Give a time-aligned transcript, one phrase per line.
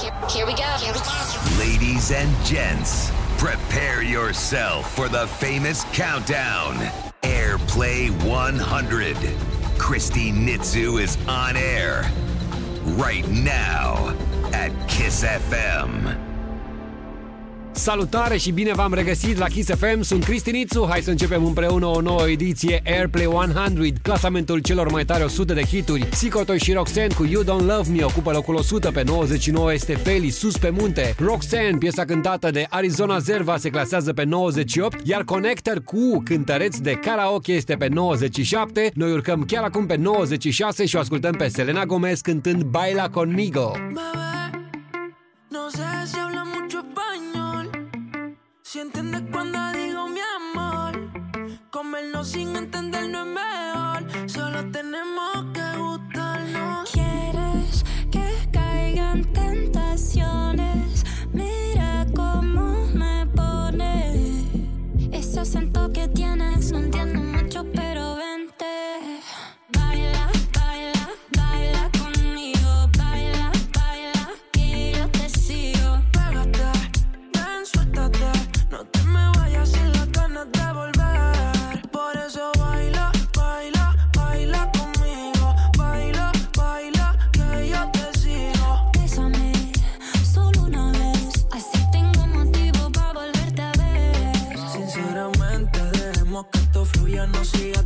[0.00, 0.62] Here, we go.
[0.62, 1.58] Here we go.
[1.58, 6.76] Ladies and gents, prepare yourself for the famous countdown.
[7.22, 9.16] Airplay 100.
[9.76, 12.08] Cristi Nitzu is on air
[12.96, 14.16] right now
[14.52, 16.27] at Kiss FM.
[17.78, 22.00] Salutare și bine v-am regăsit la Kiss FM, sunt Cristinițu, hai să începem împreună o
[22.00, 26.08] nouă ediție Airplay 100, clasamentul celor mai tare 100 de hituri.
[26.12, 30.30] Sicotoi și Roxanne cu You Don't Love Me ocupă locul 100, pe 99 este Feli,
[30.30, 31.14] Sus pe munte.
[31.18, 36.92] Roxanne, piesa cântată de Arizona Zerva, se clasează pe 98, iar Connector cu cântăreți de
[36.92, 38.90] karaoke este pe 97.
[38.94, 43.72] Noi urcăm chiar acum pe 96 și o ascultăm pe Selena Gomez cântând Baila Conmigo.
[43.72, 44.28] Bebé,
[45.50, 45.87] no sé
[48.70, 50.92] Si entiendes cuando digo mi amor.
[51.70, 54.28] Comernos sin entender no es mejor.
[54.28, 56.90] Solo tenemos que gustarnos.
[56.90, 61.02] Quieres que caigan tentaciones.
[61.32, 64.44] Mira cómo me pone.
[65.12, 68.66] Ese acento que tienes, no entiendo mucho, pero vente.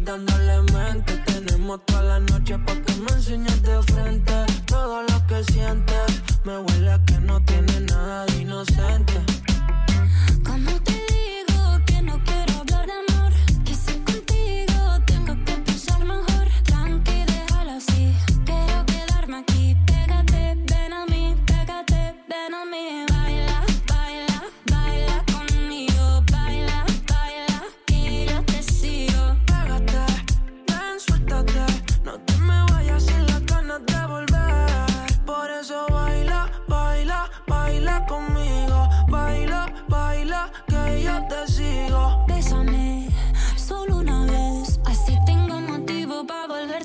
[0.05, 1.17] Dándole mente.
[1.27, 4.33] Tenemos toda la noche para que me enseñes de frente
[4.67, 6.23] todo lo que sientes.
[6.45, 9.32] Me huele a que no tiene nada de inocente.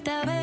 [0.08, 0.37] Para volverte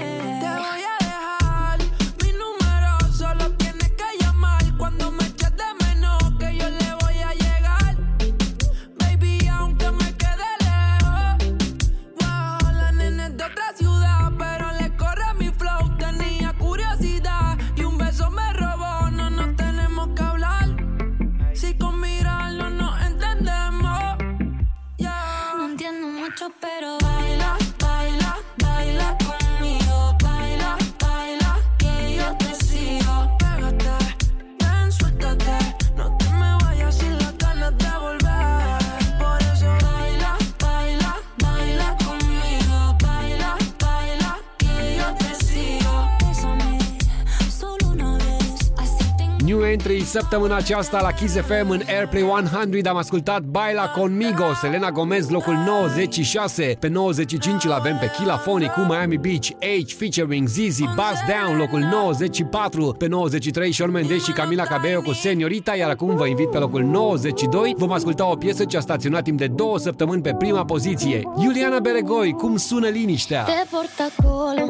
[50.21, 55.55] săptămâna aceasta la Kiss FM în Airplay 100 am ascultat Baila Conmigo, Selena Gomez locul
[55.55, 61.59] 96, pe 95 îl avem pe Kilafonic cu Miami Beach, H featuring Zizi, Buzz Down
[61.59, 66.51] locul 94, pe 93 Shawn Mendes și Camila Cabello cu Seniorita, iar acum vă invit
[66.51, 70.35] pe locul 92, vom asculta o piesă ce a staționat timp de două săptămâni pe
[70.39, 71.23] prima poziție.
[71.39, 73.43] Iuliana Beregoi, cum sună liniștea?
[73.43, 74.67] Te port acolo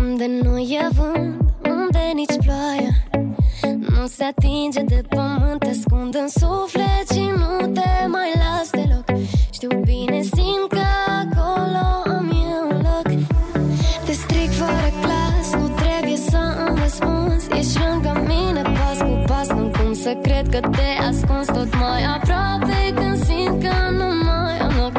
[0.00, 3.07] Unde nu e vânt Unde nici ploaia
[3.94, 9.06] Nu se atinge de pământ Te ascund în suflet și nu te mai las deloc.
[9.52, 10.86] Știu bine, simt că
[11.22, 13.06] acolo am eu un loc.
[14.04, 17.48] Te strig fără clas Nu trebuie să îmi răspunzi.
[17.58, 21.52] Ești lângă mine pas cu pas Nu cum să cred că te ascunzi.
[21.52, 24.92] Tot mai aproape când simt că nu mai am loc.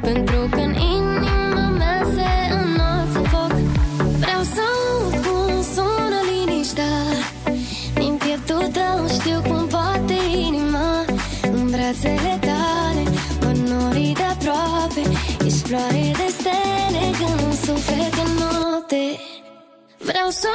[0.00, 0.55] Pentru că
[20.30, 20.48] Să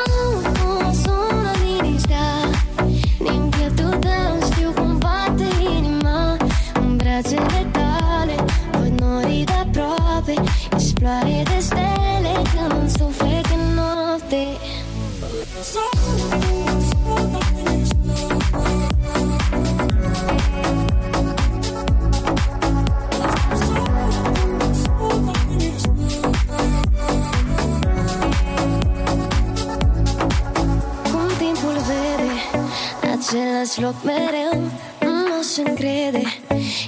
[33.61, 34.61] același loc mereu
[34.99, 36.23] Nu m-aș încrede.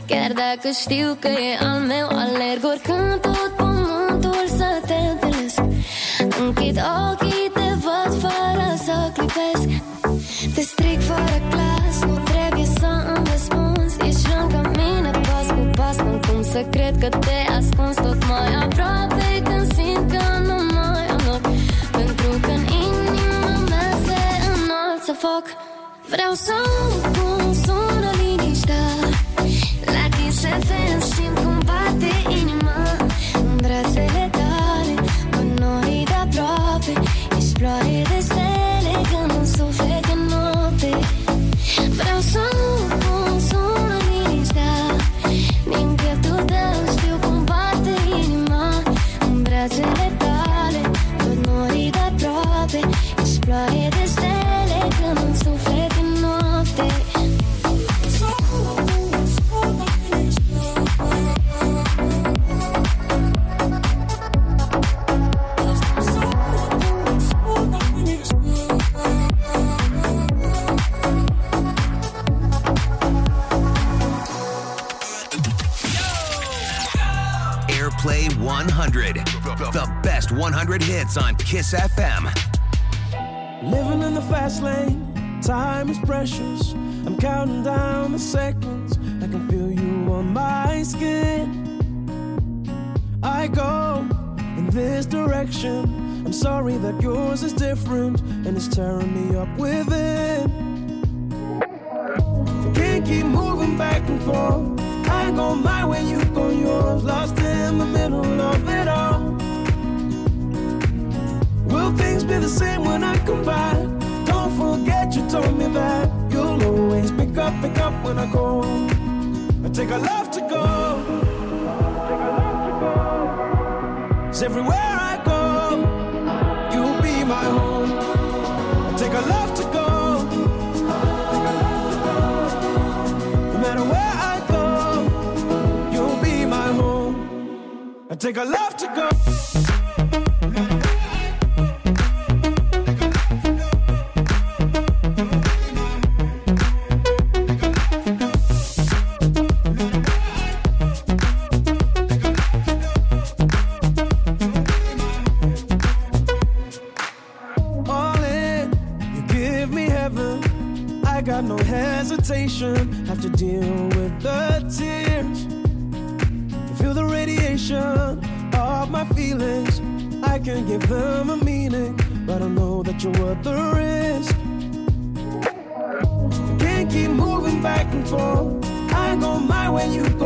[0.08, 5.60] Chiar dacă știu că e al meu Alerg oricând tot pământul să te întâlnesc.
[6.40, 6.78] Închid
[7.10, 9.68] ochii, te văd fără să clipesc.
[10.56, 13.96] Te stric fără clas, nu trebuie să îmi răspunzi.
[14.08, 17.43] Ești lângă mine pas cu pas Nu cum să cred că te
[26.46, 27.13] Vreau
[81.54, 81.93] Kiss FM.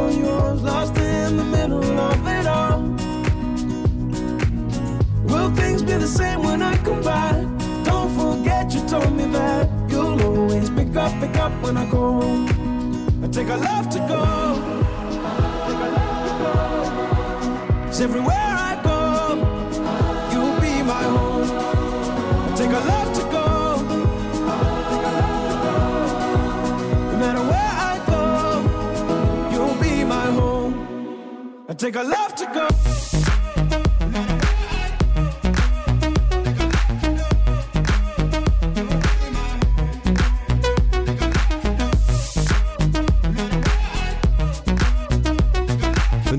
[0.10, 0.62] Yours.
[0.62, 2.80] Lost in the middle of it all.
[5.30, 7.36] Will things be the same when I come back?
[7.84, 12.22] Don't forget you told me that you'll always pick up, pick up when I go.
[13.24, 14.24] I take a love to go.
[17.88, 18.57] Cause everywhere
[31.78, 33.37] take a love to go.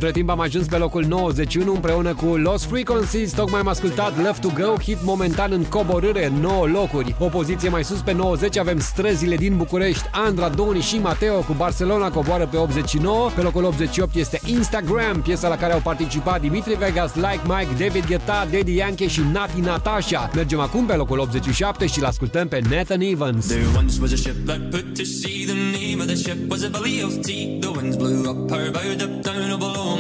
[0.09, 3.33] Între timp am ajuns pe locul 91 împreună cu Lost Frequencies.
[3.33, 7.15] Tocmai am ascultat Love to Go, hit momentan în coborâre, 9 locuri.
[7.19, 10.05] O poziție mai sus pe 90 avem străzile din București.
[10.13, 13.31] Andra, Doni și Mateo cu Barcelona coboară pe 89.
[13.35, 18.07] Pe locul 88 este Instagram, piesa la care au participat Dimitri Vegas, Like Mike, David
[18.07, 20.31] Guetta, Daddy Yankee și Nati Natasha.
[20.35, 23.47] Mergem acum pe locul 87 și l-ascultăm pe Nathan Evans.
[23.47, 25.45] There once was a ship that put to sea.
[25.47, 27.59] The name of the ship was a belly of tea.
[27.61, 29.98] The winds blew up her bow, up down, oh below my bully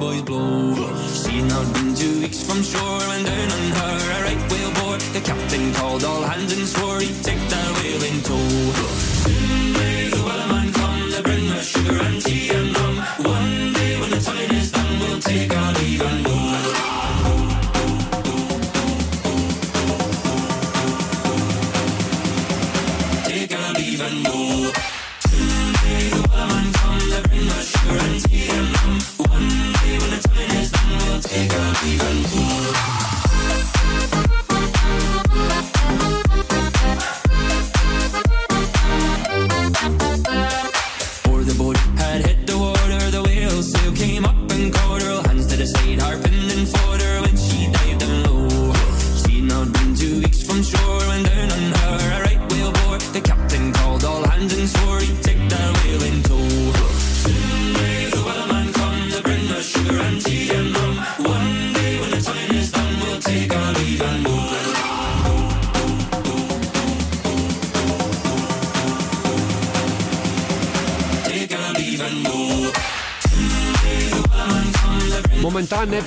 [0.00, 0.74] boys blow.
[1.40, 4.98] Had not been two weeks from shore when down on her a right whale bore.
[5.16, 8.48] The captain called all hands and swore he'd take that whale in tow.
[9.24, 12.96] Soon may the wellerman come to bring us sugar and tea and rum.
[13.36, 16.29] One day when the time is done, we'll take our leave and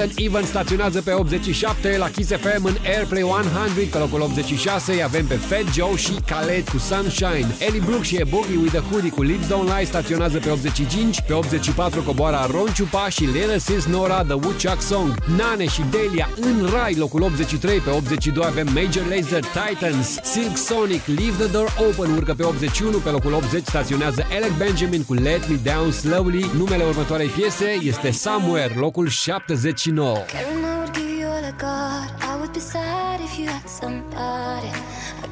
[0.03, 5.25] Even Even staționează pe 87 la Kiss FM în Airplay 100 pe locul 86 avem
[5.25, 7.55] pe Fed, Joe și Khaled cu Sunshine.
[7.59, 11.33] Ellie Brooke și Eboogie with a Hoodie cu Lips Don't Lie staționează pe 85 pe
[11.33, 15.13] 84 coboară Ron Chupa și Lena Sis Nora The Woodchuck Song.
[15.37, 20.07] Nane și Delia în rai locul 83 pe 82 avem Major Lazer Titans.
[20.23, 25.03] Silk Sonic Leave the Door Open urcă pe 81 pe locul 80 staționează Alec Benjamin
[25.03, 26.51] cu Let Me Down Slowly.
[26.57, 32.09] Numele următoarei piese este Somewhere locul 79 Karen, I would give you all I got.
[32.23, 34.71] I would be sad if you had somebody.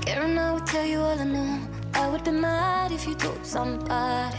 [0.01, 1.67] Karen, I would tell you all I know.
[1.95, 4.37] I would be mad if you told somebody.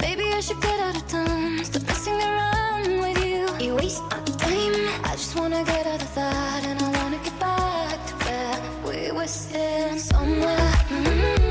[0.00, 1.64] Maybe I should get out of town.
[1.64, 3.48] Stop messing around with you.
[3.58, 5.04] You waste my time.
[5.04, 6.64] I just wanna get out of that.
[6.66, 10.74] And I wanna get back to where we were sitting somewhere.
[10.90, 11.49] Mm-hmm.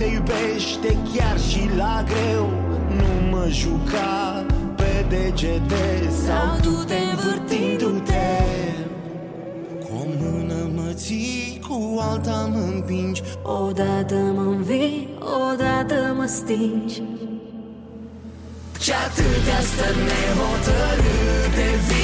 [0.00, 2.50] te iubește chiar și la greu.
[2.96, 8.28] Nu mă juca pe degete sau tu te învârtindu-te
[9.80, 13.22] Cu o mână mă ții, cu alta mă împingi.
[13.42, 15.08] Odată mă învii,
[15.50, 17.02] odată mă stingi.
[18.80, 21.99] Și atâtea stări nehotărâte vii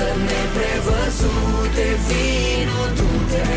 [0.00, 3.48] atâtea stări neprevăzute Vino, du-te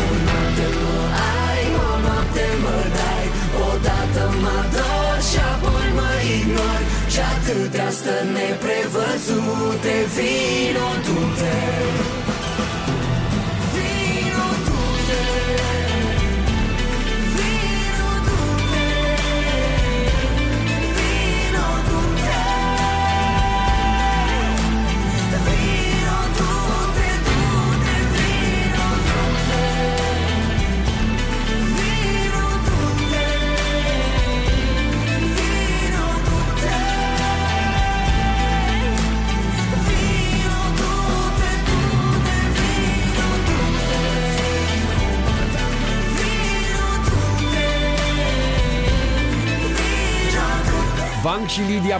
[0.00, 0.98] O noapte mă
[1.46, 3.26] ai, o noapte mă dai
[3.68, 6.86] Odată mă ador și apoi mă ignori.
[7.12, 12.17] Și atâtea stări neprevăzute Vino, du-te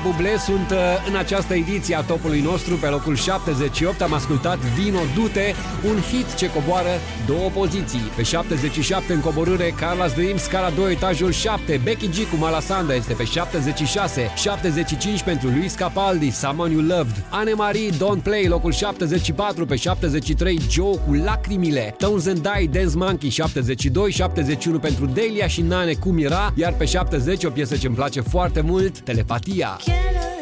[0.02, 0.76] Vank și Lidia Buble sunt uh,
[1.08, 4.00] în această ediție a topului nostru pe locul 78.
[4.00, 5.54] Am ascultat Vino Dute,
[5.88, 6.88] un hit ce coboară
[7.26, 8.10] două poziții.
[8.16, 11.80] Pe 77 în coborâre Carla's Dream, scara 2, etajul 7.
[11.84, 14.30] Becky G cu Malasanda este pe 76.
[14.36, 17.24] 75 pentru Luis Capaldi, Someone You Loved.
[17.30, 19.66] Anne Marie, Don't Play, locul 74.
[19.66, 21.94] Pe 73 Joe cu Lacrimile.
[21.98, 24.10] Tones and Die, Dance Monkey, 72.
[24.10, 26.52] 71 pentru Delia și Nane cu Mira.
[26.54, 29.78] Iar pe 70 o piesă ce îmi place foarte mult, Telepatia.
[29.88, 30.37] ¿Quién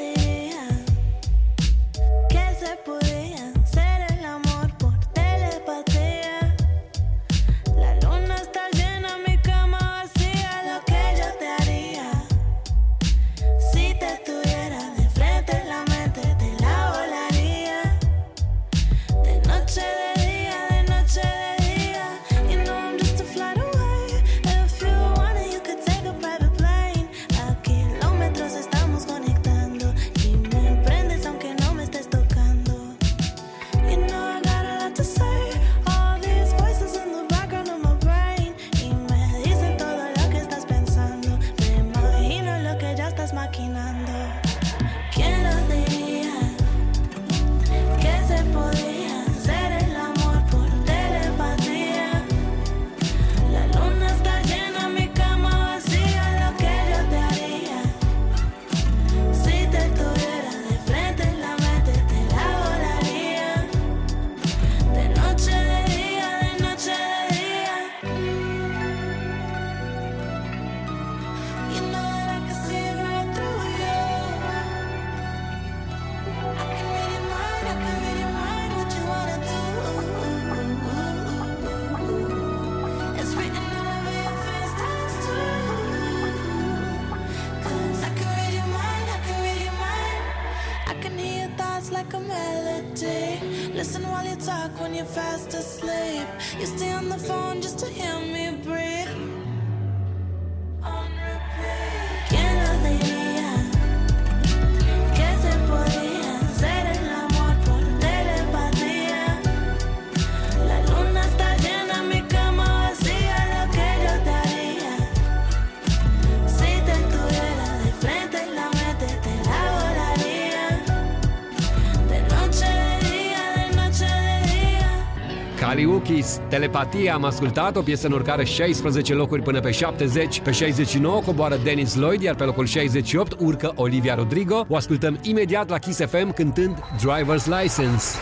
[126.26, 130.40] Kaliukis, Telepatia am ascultat, o piesă în urcare 16 locuri până pe 70.
[130.40, 134.66] Pe 69 coboară Dennis Lloyd, iar pe locul 68 urcă Olivia Rodrigo.
[134.68, 138.18] O ascultăm imediat la Kiss FM cântând Driver's License.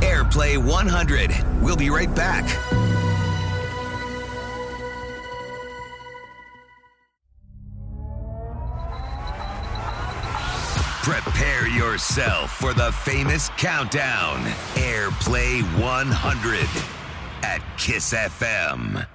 [0.00, 1.44] Airplay 100.
[1.64, 2.44] We'll be right back.
[11.02, 14.38] Prepare yourself for the famous countdown.
[14.76, 17.01] Airplay 100
[17.42, 19.06] at Kiss FM.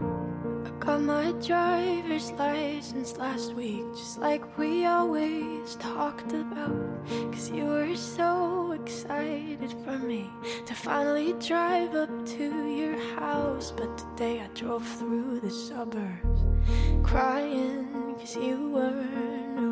[0.00, 7.06] I got my driver's license last week, just like we always talked about.
[7.32, 10.30] Cause you were so excited for me
[10.66, 13.72] to finally drive up to your house.
[13.76, 16.40] But today I drove through the suburbs
[17.02, 19.71] crying cause you weren't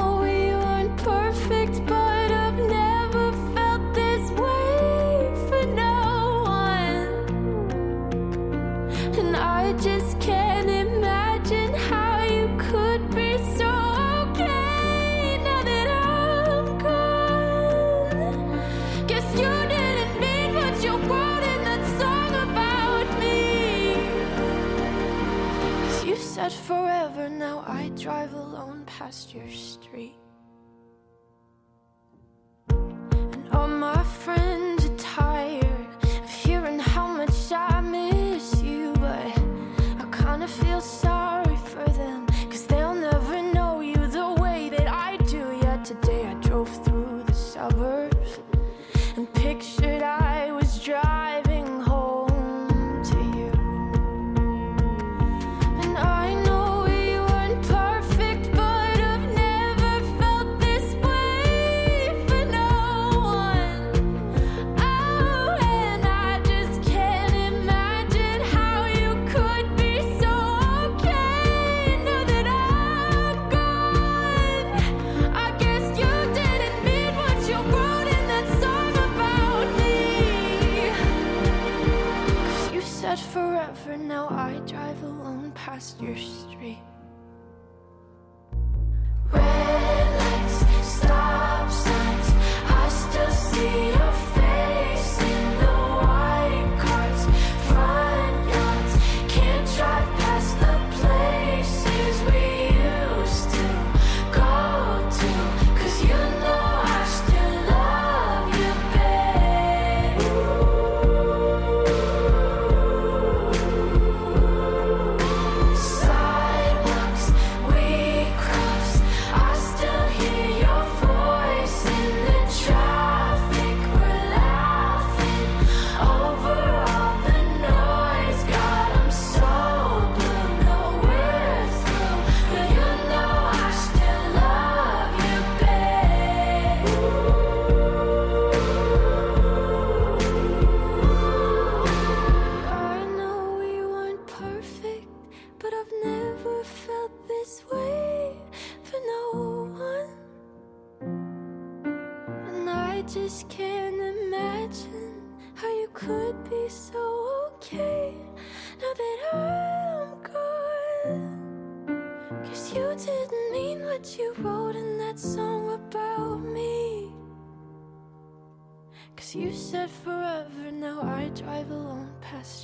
[27.95, 29.47] drive alone past your
[86.01, 86.17] your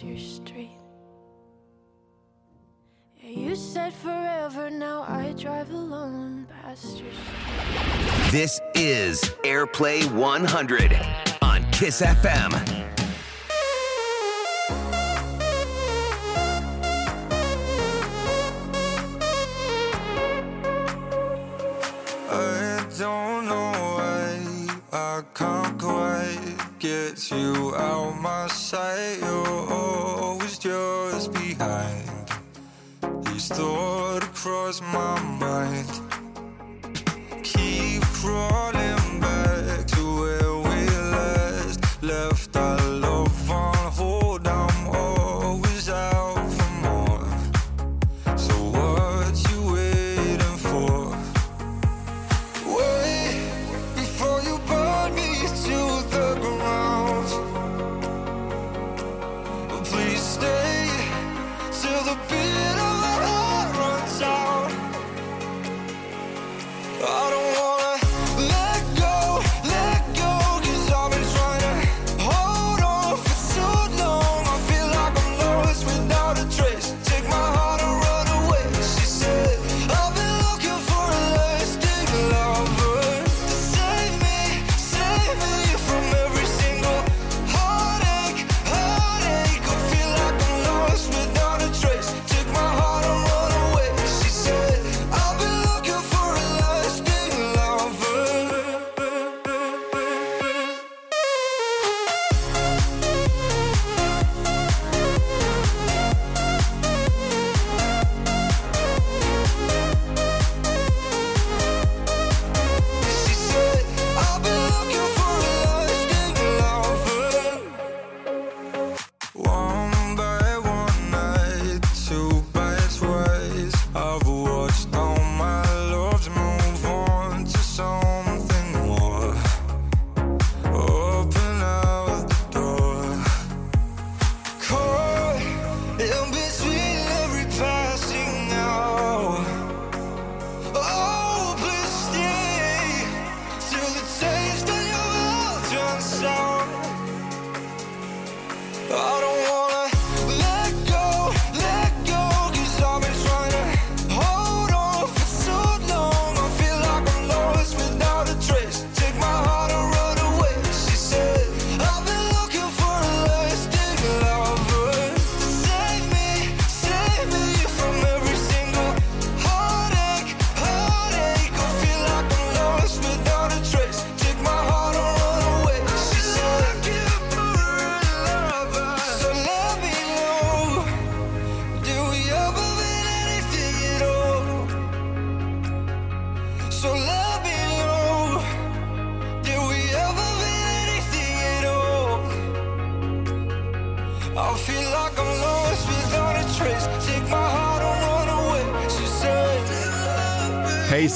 [0.03, 0.77] your street.
[3.17, 8.31] Yeah, you said forever, now I drive alone past your street.
[8.31, 10.99] This is Airplay 100
[11.41, 12.53] on Kiss FM.
[22.29, 25.66] I don't know why I come
[26.87, 29.17] gets you out my sight.
[29.19, 32.09] You're always just behind.
[33.25, 35.91] These thought across my mind.
[37.43, 38.76] Keep crawling.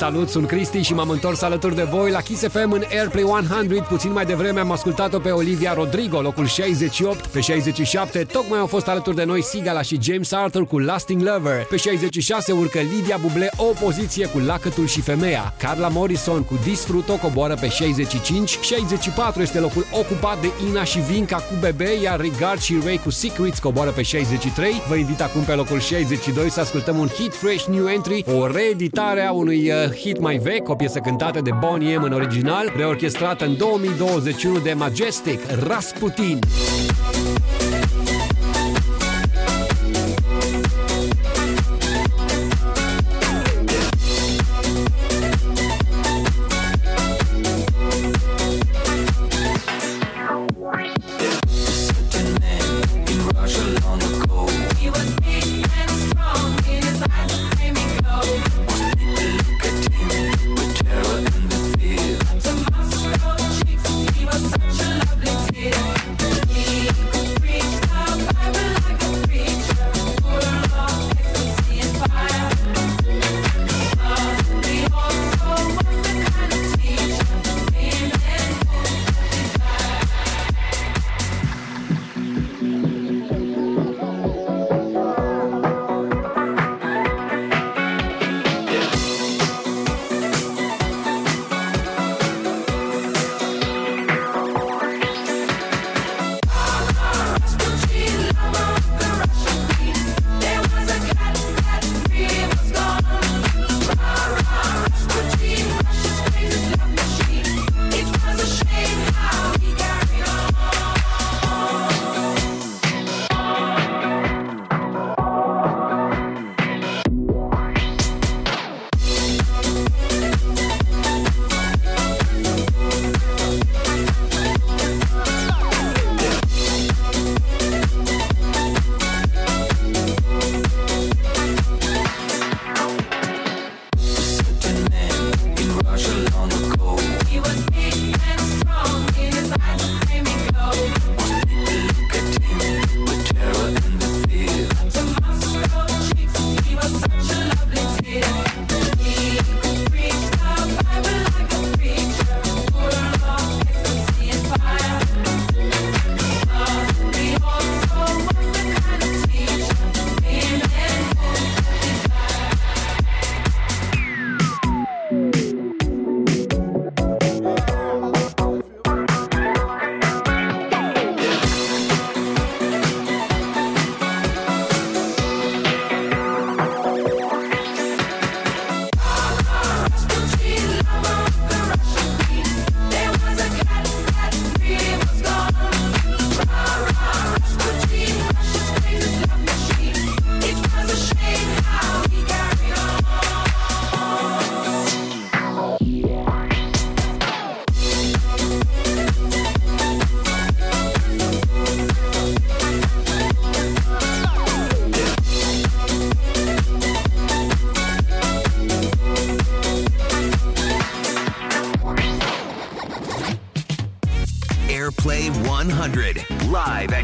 [0.02, 3.86] Salut, sunt Cristi și m-am întors alături de voi la Kiss FM în Airplay 100.
[3.90, 7.26] Puțin mai devreme am ascultat-o pe Olivia Rodrigo, locul 68.
[7.26, 11.66] Pe 67 tocmai au fost alături de noi Sigala și James Arthur cu Lasting Lover.
[11.70, 15.54] Pe 66 urcă Lidia Buble o poziție cu Lacătul și Femeia.
[15.58, 18.60] Carla Morrison cu Disfruto coboară pe 65.
[18.62, 23.10] 64 este locul ocupat de Ina și Vinca cu Bebe, iar Regard și Ray cu
[23.10, 24.74] Secrets coboară pe 63.
[24.88, 29.22] Vă invit acum pe locul 62 să ascultăm un hit fresh new entry, o reeditare
[29.22, 33.46] a unui uh, hit mai vechi, o piesă cântată de Bonnie M în original, reorchestrată
[33.46, 36.40] în 2021 de Majestic, Rasputin.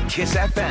[0.08, 0.67] Kiss FM.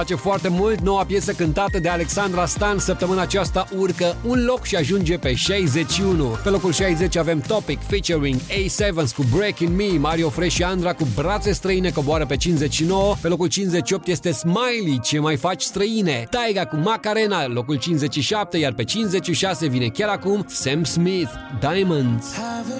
[0.00, 2.78] Place foarte mult noua piesă cântată de Alexandra Stan.
[2.78, 6.24] Săptămâna aceasta urcă un loc și ajunge pe 61.
[6.42, 11.06] Pe locul 60 avem Topic featuring A7 cu Breaking Me, Mario Fresh și Andra cu
[11.14, 13.14] Brațe străine coboară pe 59.
[13.20, 16.26] Pe locul 58 este Smiley, Ce mai faci străine?
[16.30, 22.34] Taiga cu Macarena, locul 57, iar pe 56 vine chiar acum Sam Smith, Diamonds.
[22.34, 22.79] Have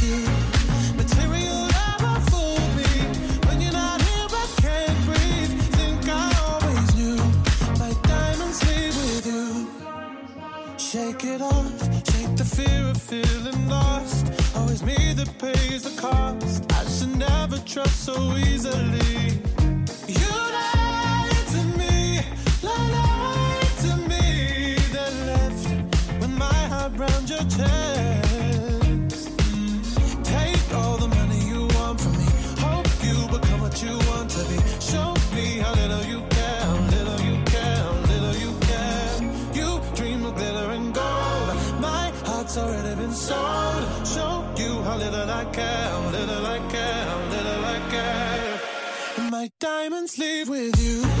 [11.31, 14.27] It off, shake the fear of feeling lost.
[14.55, 16.65] Always me that pays the cost.
[16.73, 19.39] I should never trust so easily.
[20.07, 22.21] You lied to me,
[22.61, 24.75] lied to me.
[24.95, 25.69] That left
[26.19, 28.20] with my heart round your chest.
[45.41, 49.31] I care, little I care, little I care.
[49.31, 51.20] My diamonds leave with you.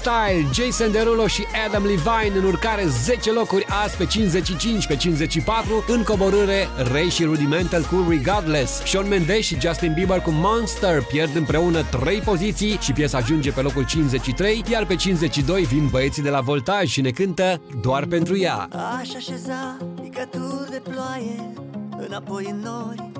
[0.00, 5.84] Style, Jason Derulo și Adam Levine în urcare 10 locuri azi pe 55, pe 54,
[5.88, 8.82] în coborâre Ray și Rudimental cu Regardless.
[8.86, 13.60] Sean Mendes și Justin Bieber cu Monster pierd împreună 3 poziții și piesa ajunge pe
[13.60, 18.38] locul 53, iar pe 52 vin băieții de la Voltaj și ne cântă doar pentru
[18.38, 18.68] ea.
[19.00, 21.52] Aș așeza picături de ploaie
[21.96, 23.10] înapoi în nori,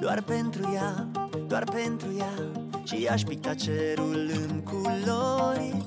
[0.00, 1.06] doar pentru ea,
[1.46, 2.32] doar pentru ea
[2.84, 5.84] și aș pica cerul în culori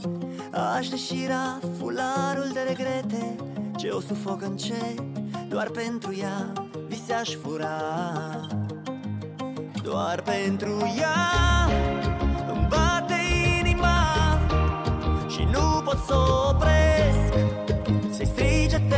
[0.53, 3.35] Aș deșira fularul de regrete
[3.75, 5.01] Ce o sufoc încet
[5.49, 6.51] Doar pentru ea
[6.87, 7.81] vise-aș fura.
[9.83, 11.15] Doar pentru ea
[12.53, 13.15] Îmi bate
[13.59, 14.39] inima
[15.29, 16.15] Și nu pot să
[16.49, 17.33] opresc.
[18.09, 18.92] Să-i strige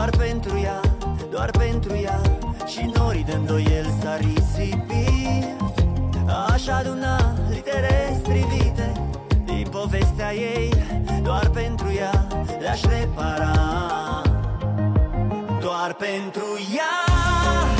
[0.00, 0.80] Doar pentru ea,
[1.30, 2.20] doar pentru ea
[2.66, 3.40] Și norii de
[3.76, 5.44] el s-ar risipi
[6.52, 8.92] Aș aduna litere strivite
[9.44, 10.72] Din povestea ei
[11.22, 12.26] Doar pentru ea
[12.60, 13.52] le-aș repara.
[15.60, 17.79] Doar pentru ea.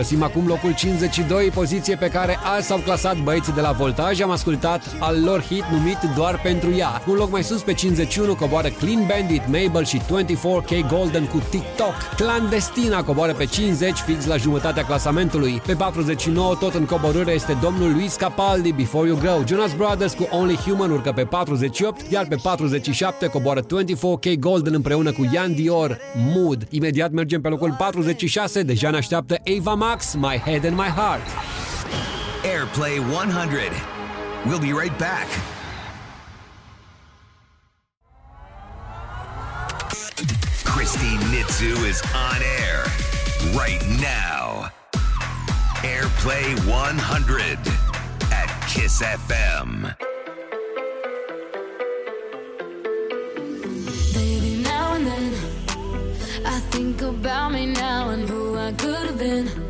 [0.00, 4.20] Părăsim acum locul 52, poziție pe care azi s-au clasat băieții de la Voltaj.
[4.20, 7.02] Am ascultat al lor hit numit Doar pentru ea.
[7.06, 11.94] Un loc mai sus pe 51 coboară Clean Bandit, Mabel și 24K Golden cu TikTok.
[12.16, 15.62] Clandestina coboară pe 50, fix la jumătatea clasamentului.
[15.66, 19.44] Pe 49, tot în coborâre, este domnul Luis Capaldi, Before You Go.
[19.46, 25.12] Jonas Brothers cu Only Human urcă pe 48, iar pe 47 coboară 24K Golden împreună
[25.12, 25.98] cu Ian Dior,
[26.34, 26.66] Mood.
[26.70, 31.26] Imediat mergem pe locul 46, deja ne așteaptă Ava Max, My Head and My Heart.
[32.44, 33.72] Airplay 100.
[34.46, 35.26] We'll be right back.
[40.62, 42.84] Cristi Nitzu is on air
[43.52, 44.70] right now.
[45.82, 47.58] Airplay 100
[48.30, 49.92] at Kiss FM.
[54.14, 55.34] Baby, now and then
[56.46, 59.69] I think about me now and who I could have been.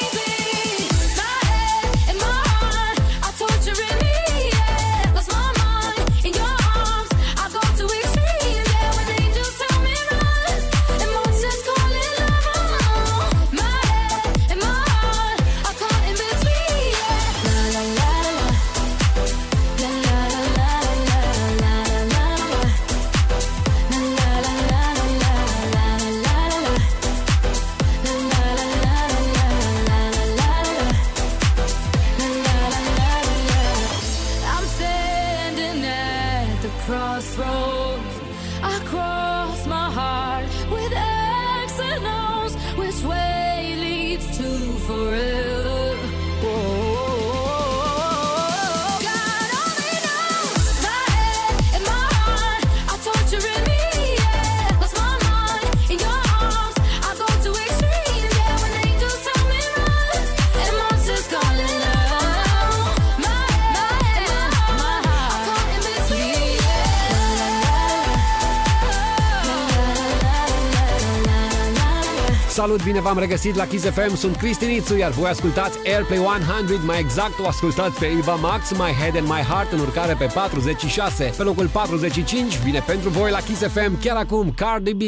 [72.71, 76.99] Salut, bine v-am regăsit la Kiss FM, sunt Cristinițu, iar voi ascultați Airplay 100, mai
[76.99, 81.33] exact o ascultați pe Eva Max, My Head and My Heart în urcare pe 46.
[81.37, 85.01] Pe locul 45 vine pentru voi la Kiss FM chiar acum Cardi B.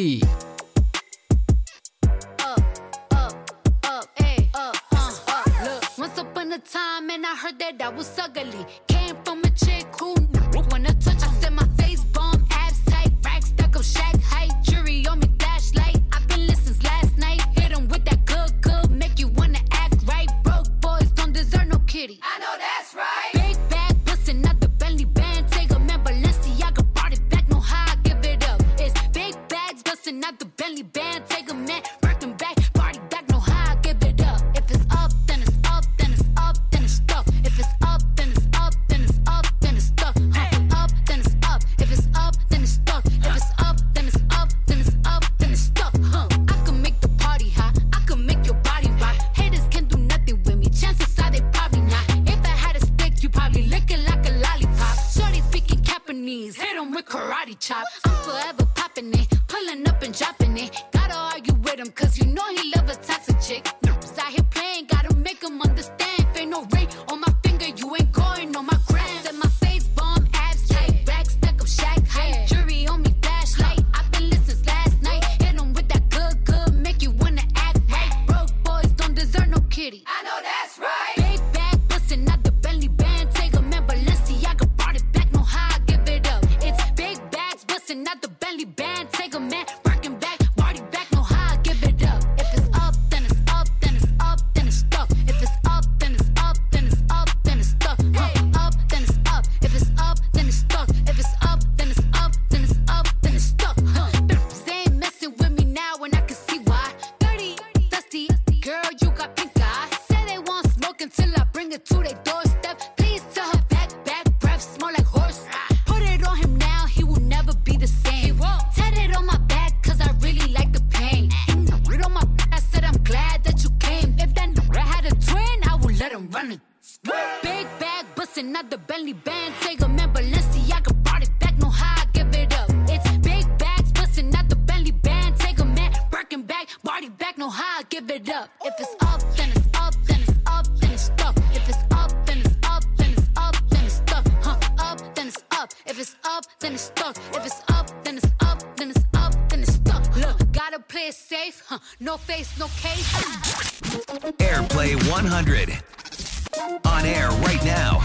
[156.63, 158.01] On air right now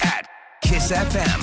[0.00, 0.28] at
[0.62, 1.42] Kiss FM.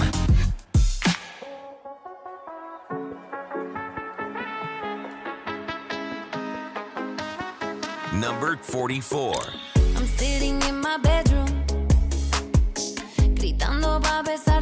[8.14, 9.36] Number 44.
[9.98, 11.66] I'm sitting in my bedroom,
[13.36, 14.55] gritando pa' besar.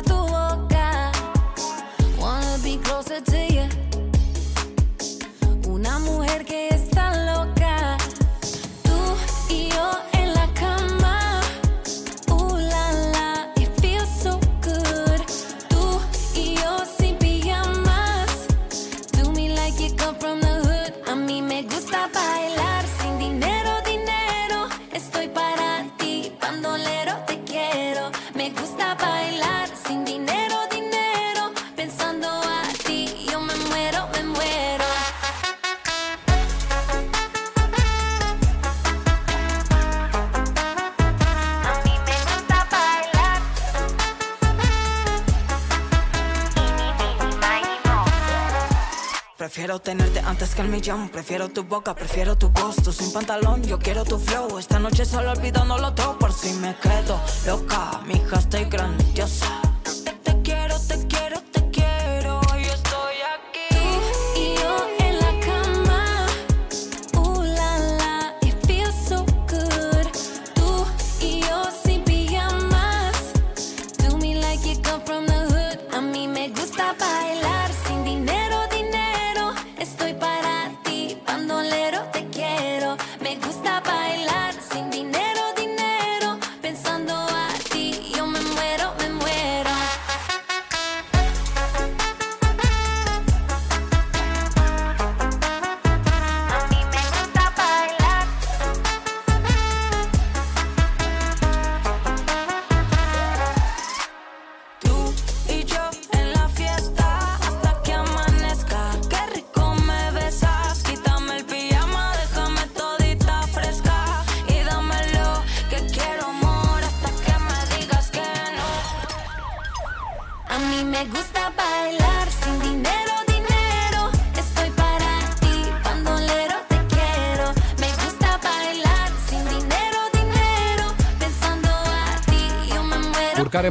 [50.53, 51.09] que el millón.
[51.09, 52.91] Prefiero tu boca, prefiero tu gusto.
[52.91, 54.57] Sin pantalón, yo quiero tu flow.
[54.59, 58.01] Esta noche solo olvidándolo todo por si me quedo loca.
[58.05, 59.62] Mija, estoy grandiosa.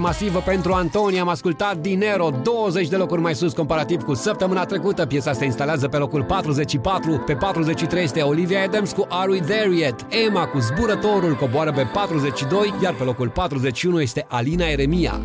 [0.02, 1.20] masivă pentru Antonia.
[1.20, 5.06] Am ascultat Dinero 20 de locuri mai sus comparativ cu săptămâna trecută.
[5.06, 7.22] Piesa se instalează pe locul 44.
[7.26, 10.06] Pe 43 este Olivia Adams cu Are We There Yet?
[10.26, 15.20] Emma cu Zburătorul coboară pe 42, iar pe locul 41 este Alina Eremia.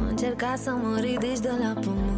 [0.00, 2.15] Nu încerca să mă ridici de la pământ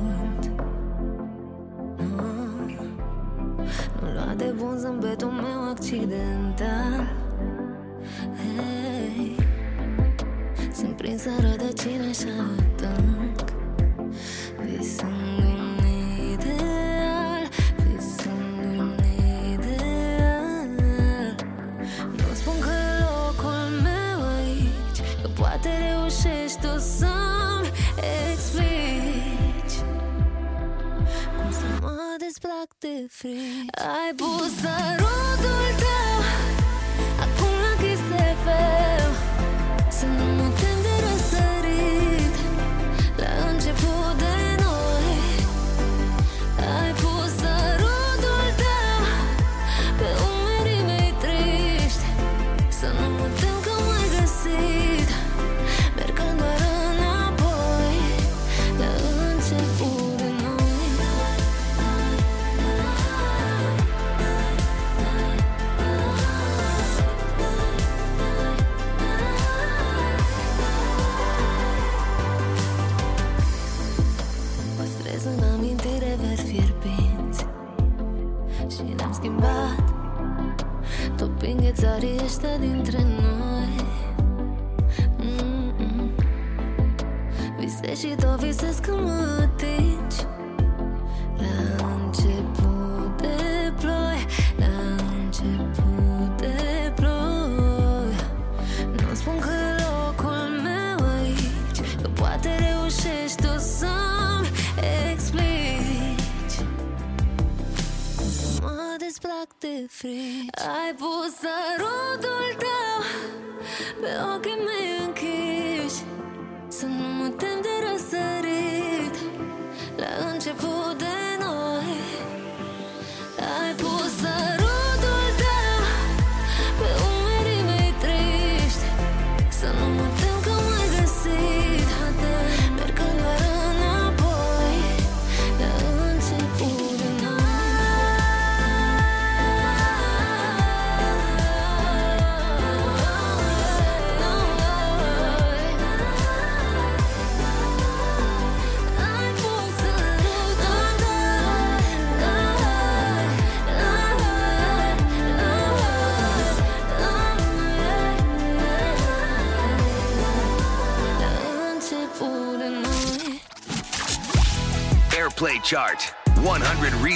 [82.38, 83.27] está de entre.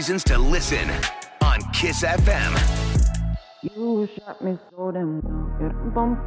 [0.03, 0.91] Reasons to Listen
[1.43, 2.59] on Kiss FM.
[3.63, 6.19] You shot me so damn well.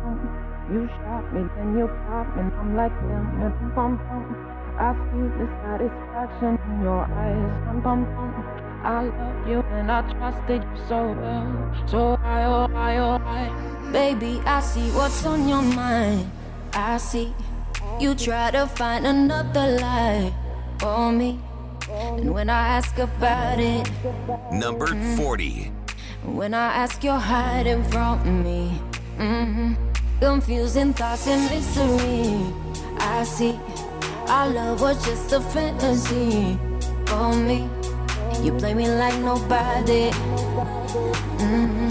[0.72, 2.44] You shot me, then you popped me.
[2.44, 3.36] and I'm like damn.
[4.80, 7.52] I see the satisfaction in your eyes.
[8.86, 11.76] I love you and I trusted you so well.
[11.86, 13.92] So I, oh I, oh I.
[13.92, 16.32] Baby, I see what's on your mind.
[16.72, 17.34] I see
[18.00, 20.34] you try to find another lie
[20.80, 21.42] for me.
[21.90, 23.90] And when I ask about it,
[24.52, 25.72] Number 40.
[26.24, 28.70] when I ask, you're hiding from me.
[29.18, 29.74] hmm
[30.20, 32.40] Confusing thoughts and mystery.
[32.98, 33.60] I see
[34.28, 36.58] our love was just a fantasy
[37.06, 37.70] for me.
[38.42, 40.10] You play me like nobody.
[41.40, 41.90] hmm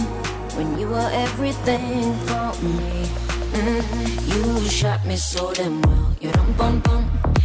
[0.56, 3.06] When you were everything for me.
[3.54, 3.80] hmm
[4.32, 6.16] You shot me so damn well.
[6.20, 7.02] You dum bum bum.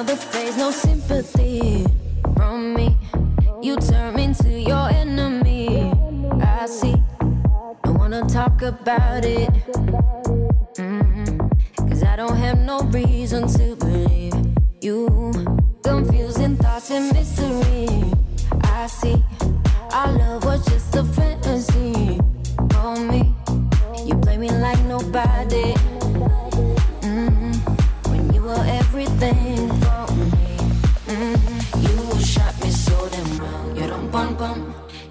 [0.00, 1.84] Another phase, no sympathy
[2.34, 2.96] from me.
[3.60, 5.92] You turn into your enemy.
[6.40, 6.94] I see.
[7.84, 9.50] I wanna talk about it.
[10.78, 11.38] Mhm.
[11.86, 14.32] Cause I don't have no reason to believe
[14.80, 15.06] you.
[15.82, 17.86] Confusing thoughts and mystery.
[18.62, 19.22] I see.
[19.92, 22.18] Our love was just a fantasy
[22.72, 23.34] for me.
[24.06, 25.74] You play me like nobody.
[27.02, 27.52] Mhm.
[28.08, 29.49] When you were everything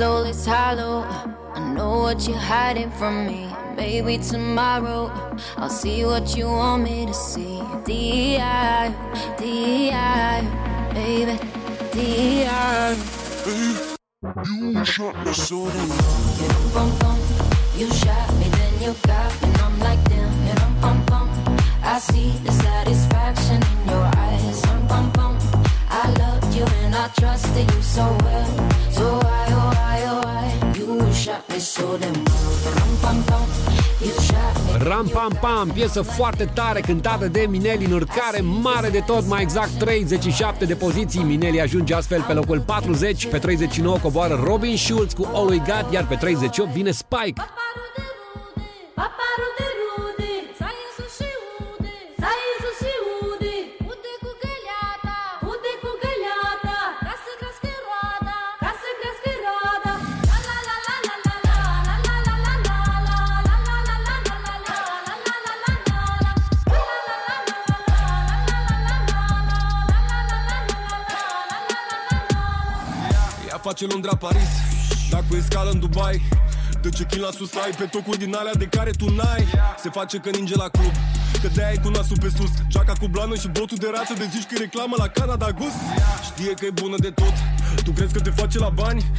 [0.00, 1.04] soul is hollow.
[1.54, 3.42] I know what you're hiding from me.
[3.76, 5.12] Maybe tomorrow
[5.58, 7.60] I'll see what you want me to see.
[7.84, 8.94] D.I.
[9.36, 10.36] D.I.
[10.94, 11.36] Baby,
[11.92, 12.96] D.I.
[14.72, 15.90] You shot me so damn
[16.40, 17.18] You dum bum bum.
[17.76, 20.32] You shot me, then you got me, and I'm like damn.
[20.46, 21.28] You dum bum bum.
[21.82, 24.62] I see the satisfaction in your eyes.
[24.62, 25.34] Dum bum bum.
[25.90, 28.50] I loved you and I trusted you so well.
[28.96, 30.78] So why, oh why, oh why?
[30.78, 32.74] You shot me so damn well.
[32.76, 33.46] Dum bum bum.
[34.00, 34.88] You shot me.
[34.88, 39.42] Ram Pam Pam, piesă foarte tare cântată de Mineli în urcare mare de tot, mai
[39.42, 41.22] exact 37 de poziții.
[41.22, 45.86] Mineli ajunge astfel pe locul 40, pe 39 coboară Robin Schulz cu All We Got,
[45.92, 47.42] iar pe 38 vine Spike.
[48.94, 49.69] Paparu de rude,
[73.70, 74.52] face Londra Paris.
[75.10, 76.22] Dacă e scală în Dubai
[76.82, 77.70] Dă ce chin la sus ai?
[77.78, 79.44] Pe tocuri din alea de care tu n-ai.
[79.82, 80.92] Se face că ninge la club
[81.42, 82.50] Că de ai cu nasul pe sus.
[82.68, 85.76] Ceaca cu blană și botul de rață De zici că e reclamă la Canada Gus
[86.24, 87.34] Știe că e bună de tot
[87.84, 89.10] Tu crezi că te face la bani?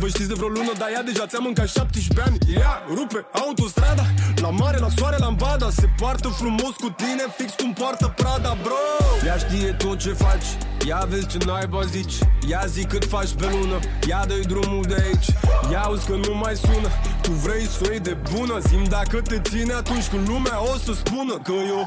[0.00, 2.38] Vă știți de vreo lună, dar ea deja ți-a mâncat 17 ani.
[2.60, 4.04] Ea rupe autostrada
[4.36, 8.56] La mare, la soare, la ambada Se poartă frumos cu tine, fix cum poartă Prada,
[8.62, 8.82] bro.
[9.26, 10.48] Ea știe tot ce faci.
[10.86, 12.14] Ia vezi ce naiba zici.
[12.48, 13.78] Ia zi cât faci pe lună.
[14.08, 15.28] Ia dă drumul de aici.
[15.72, 16.88] Ia auzi că nu mai sună.
[17.22, 18.58] Tu vrei să o iei de bună?
[18.58, 21.80] Zim dacă te ține atunci când lumea o să spună Că eu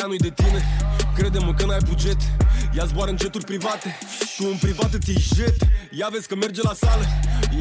[0.05, 0.61] Tu știi că ea nu-i de tine
[1.14, 2.16] Crede-mă că n-ai buget.
[2.76, 3.98] Ea zboară în jeturi private
[4.36, 5.57] Tu în privat îți iei jet.
[5.98, 7.05] Ea vezi că merge la sală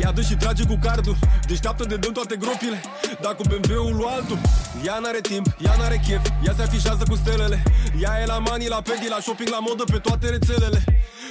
[0.01, 1.15] Ea dă și trage cu cardul.
[1.47, 2.81] Deșteaptă de dăm toate gropile
[3.21, 4.39] Dar cu BMW-ul lui altul.
[4.85, 7.63] Ea n-are timp, ea n-are chef Ea se afișează cu stelele.
[8.01, 10.83] Ea e la mani, la pedi, la shopping, la modă Pe toate rețelele.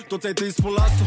[0.09, 1.07] Toți ai tăi spun las-o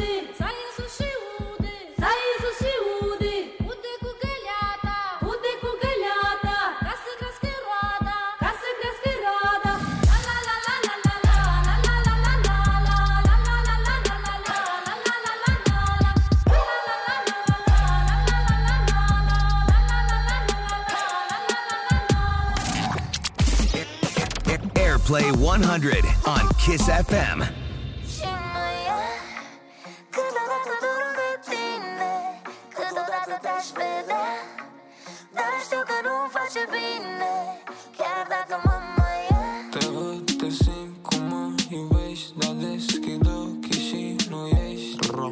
[45.09, 45.31] Ro,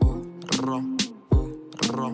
[0.00, 0.24] u,
[0.60, 0.80] ro,
[1.28, 1.48] u,
[1.90, 2.10] ro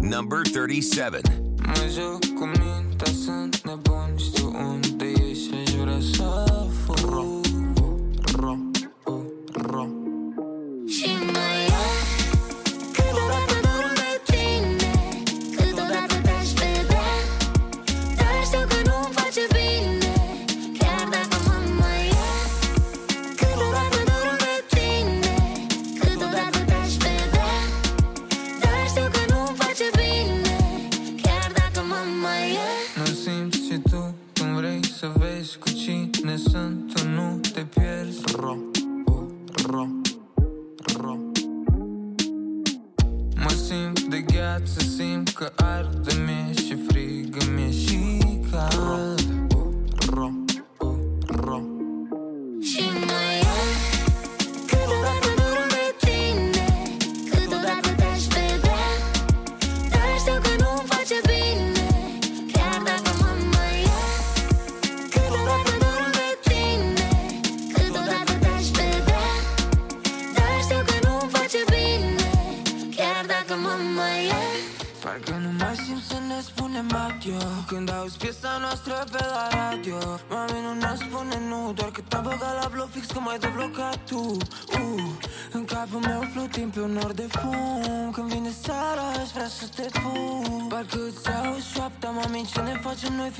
[0.00, 1.20] Number 37.
[1.66, 6.51] Mă joc cu mintea, sunt nebun Știu unde ești, aș vrea să
[7.04, 7.42] Rom,
[8.38, 8.72] rom,
[9.56, 10.88] rom.
[10.88, 11.61] She might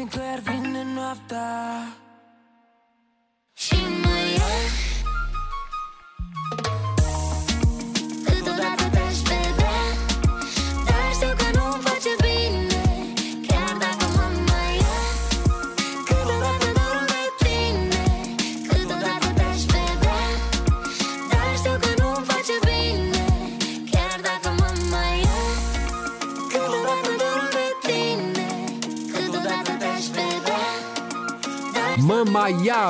[0.03, 0.62] Sinclair 20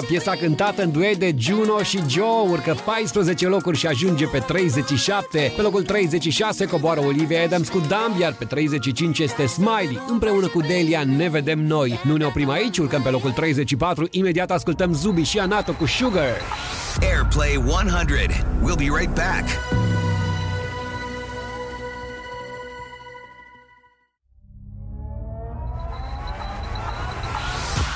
[0.01, 5.53] piesa cântată în duet de Juno și Joe, urcă 14 locuri și ajunge pe 37.
[5.57, 10.01] Pe locul 36 coboară Olivia Adams cu Dumb, iar pe 35 este Smiley.
[10.09, 12.01] Împreună cu Delia ne vedem noi.
[12.03, 14.07] Nu ne oprim aici, urcăm pe locul 34.
[14.11, 16.41] Imediat ascultăm Zubi și Anato cu Sugar.
[17.01, 18.45] Airplay 100.
[18.63, 19.82] We'll be right back.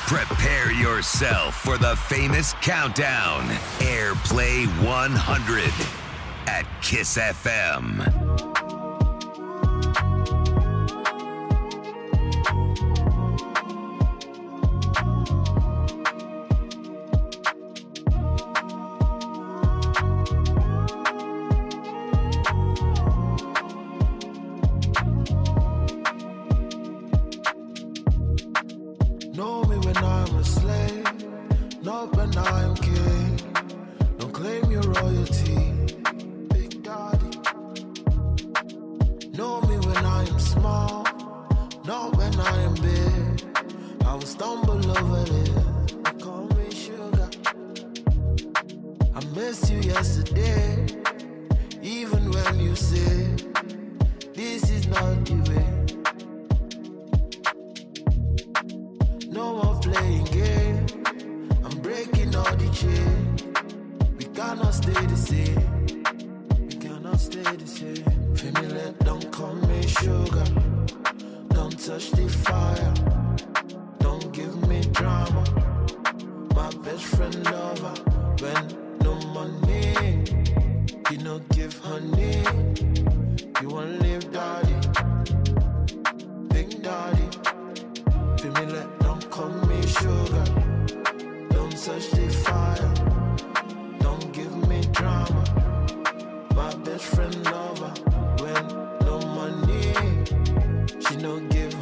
[0.06, 3.48] Prepare yourself for the famous countdown.
[3.80, 5.64] Airplay 100
[6.46, 8.65] at Kiss FM.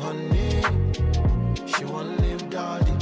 [0.05, 0.63] honey.
[1.67, 2.94] She want live daddy.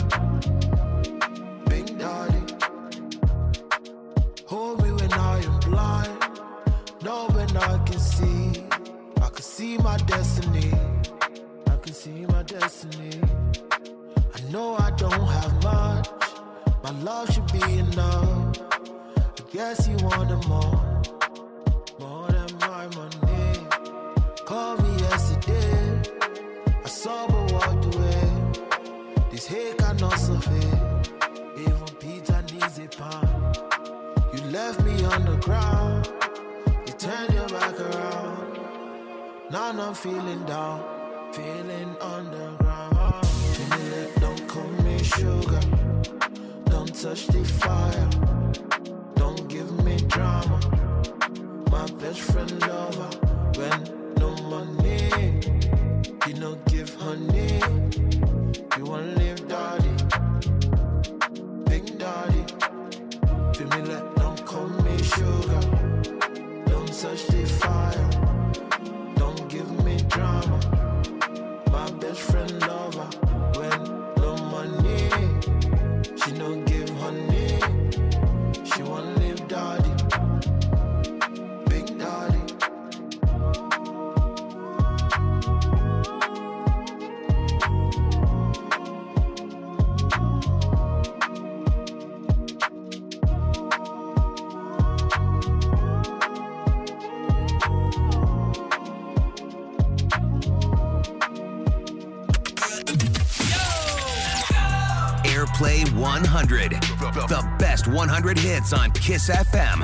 [108.34, 109.80] favorite hits on Kiss FM.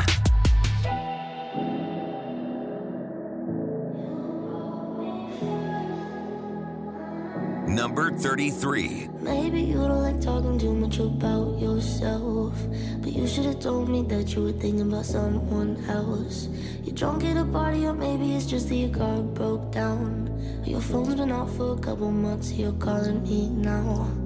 [7.69, 9.09] Number 33.
[9.21, 12.55] Maybe you don't like talking too much about yourself.
[13.01, 16.49] But you should have told me that you were thinking about someone else.
[16.85, 20.63] You're drunk at a party, or maybe it's just that your car broke down.
[20.65, 24.18] Your phone's been off for a couple months, you're calling me now.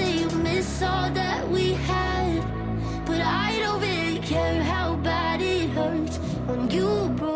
[0.00, 2.40] say you miss all that we had,
[3.06, 6.16] but I don't really care how bad it hurts
[6.46, 7.29] when you broke.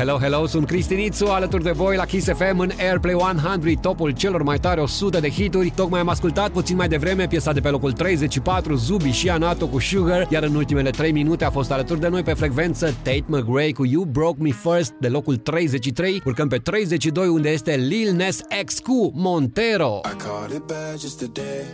[0.00, 4.42] Hello, hello, sunt Cristinițu, alături de voi la Kiss FM în Airplay 100, topul celor
[4.42, 5.72] mai tare 100 de hituri.
[5.76, 9.78] Tocmai am ascultat puțin mai devreme piesa de pe locul 34, Zubi și Anato cu
[9.78, 13.72] Sugar, iar în ultimele 3 minute a fost alături de noi pe frecvență Tate McRae
[13.72, 16.22] cu You Broke Me First de locul 33.
[16.24, 20.00] Urcăm pe 32 unde este Lil Nas X cu Montero.
[20.04, 21.64] I caught it bad just today.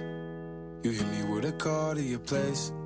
[0.83, 2.86] You hit me with a call to your place.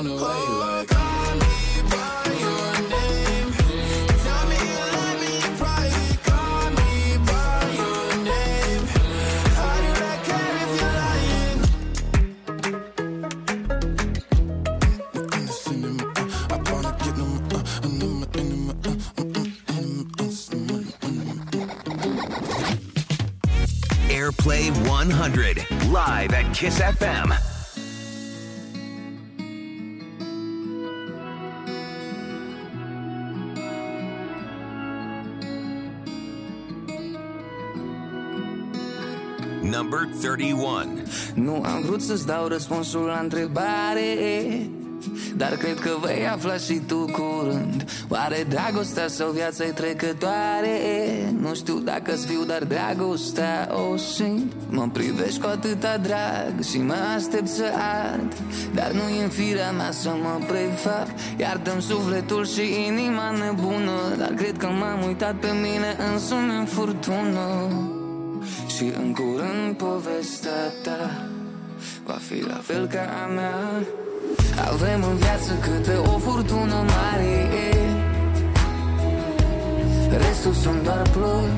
[0.00, 0.20] on the way.
[0.20, 3.52] Like, Call me by your name.
[4.24, 6.18] Tell me you love me in private.
[6.24, 6.90] Call me
[7.28, 8.82] by your name.
[9.60, 11.60] I do not care if you're lying.
[24.08, 25.56] Airplay 100,
[25.90, 27.39] live at Kiss FM.
[39.80, 40.84] Number 31.
[41.34, 44.16] Nu am vrut să-ți dau răspunsul la întrebare
[45.36, 50.76] Dar cred că vei afla și tu curând Oare dragostea sau viața e trecătoare?
[51.40, 56.96] Nu știu dacă-ți fiu, dar dragostea o simt Mă privești cu atâta drag și mă
[57.16, 57.64] aștept să
[58.10, 58.32] ard
[58.74, 64.32] Dar nu e în firea mea să mă prefac Iartă-mi sufletul și inima nebună Dar
[64.36, 67.98] cred că m-am uitat pe mine însumi în furtună
[68.80, 71.02] și în curând povestea ta
[72.06, 73.60] Va fi la fel ca a mea.
[74.72, 77.34] Avem în viață câte o furtună mare.
[80.10, 81.50] Restul sunt doar ploi.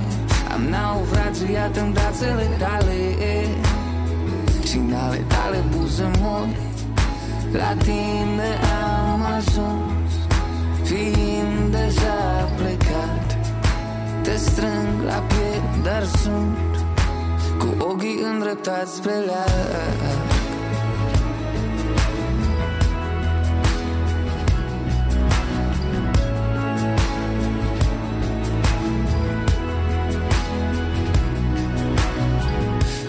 [0.55, 2.99] Am naufragiat în brațele tale.
[4.69, 6.57] Și în ale tale buze mori.
[7.53, 8.51] La tine
[9.11, 10.12] am ajuns.
[10.82, 12.20] Fiind deja
[12.57, 13.27] plecat
[14.23, 16.82] Te strâng la piept, dar sunt
[17.62, 19.51] cu ochii îndreptați spre lear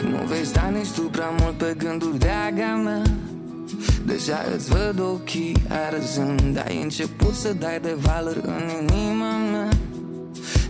[0.10, 3.02] Nu vei sta nici tu prea mult pe gânduri de aga mea
[4.06, 9.70] Deja îți văd ochii arzând Ai început să dai de valori în inima mea.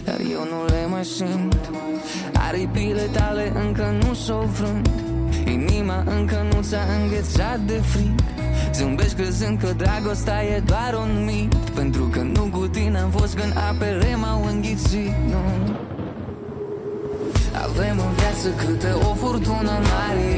[0.04, 1.70] Dar eu nu le mai simt
[2.54, 4.90] Aripile tale încă nu s-o frânt
[5.46, 8.20] Inima încă nu ți-a înghețat de frig
[8.74, 11.56] Zâmbești crezând că dragostea e doar un mit.
[11.56, 15.44] Pentru că nu cu tine am fost când apele m-au înghițit nu.
[17.66, 20.30] Avem în viață câte o furtună mare.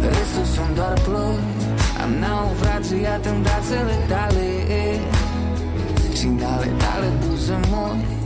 [0.00, 1.38] Restul sunt doar ploi
[2.02, 4.48] Am naufragiat în brațele tale.
[6.16, 8.17] Și în ale tale buze mori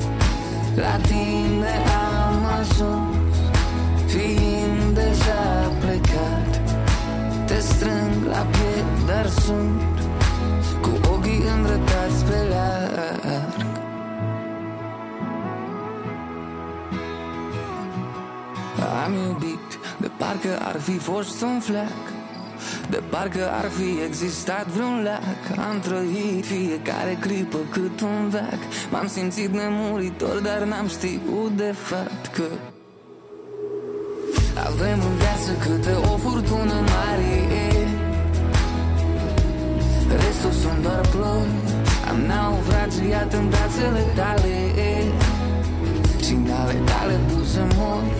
[0.74, 1.74] la tine
[2.16, 3.36] am ajuns
[4.06, 6.60] Fiind deja plecat
[7.46, 9.98] Te strâng la piept, dar sunt
[10.80, 13.66] Cu ochii îndreptați pe larg
[19.04, 22.21] Am iubit de parcă ar fi fost un flac.
[22.90, 28.60] De parcă ar fi existat vreun lac Am trăit fiecare clipă cât un veac.
[28.90, 32.44] M-am simțit nemuritor, dar n-am știut de fapt că
[34.66, 37.34] Avem în viață câte o furtună mare.
[40.24, 41.46] Restul sunt doar ploi
[42.10, 44.56] Am naufragiat în brațele tale.
[46.24, 48.12] Și în ale tale buze moi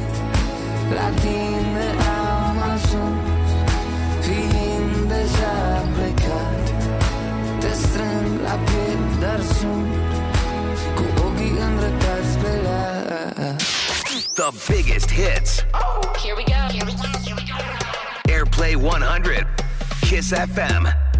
[0.95, 2.83] La tine am ajuns.
[2.93, 3.22] Fiind
[5.53, 6.67] deja plecat
[7.61, 9.87] Te strâng la piept, dar sunt
[10.95, 12.81] Cu ochii îndreptați spre la
[14.35, 15.63] The biggest hits.
[16.23, 16.61] Here we go.
[16.73, 17.19] Here we go.
[17.19, 17.57] Here we go.
[18.33, 19.47] Airplay 100.
[20.01, 21.12] Kiss FM.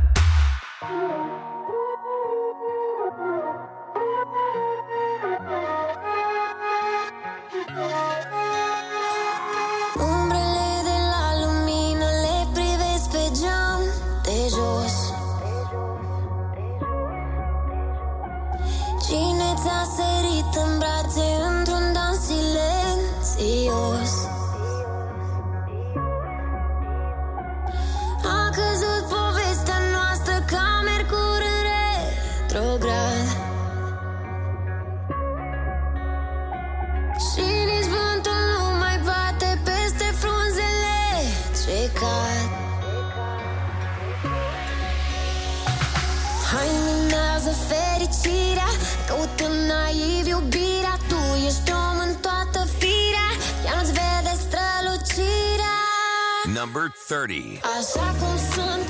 [56.75, 57.61] Number 30.
[57.79, 58.87] Așa cum sunt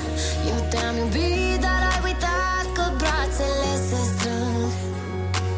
[0.47, 4.71] Eu te-am iubit, dar ai uitat Că brațele se strâng.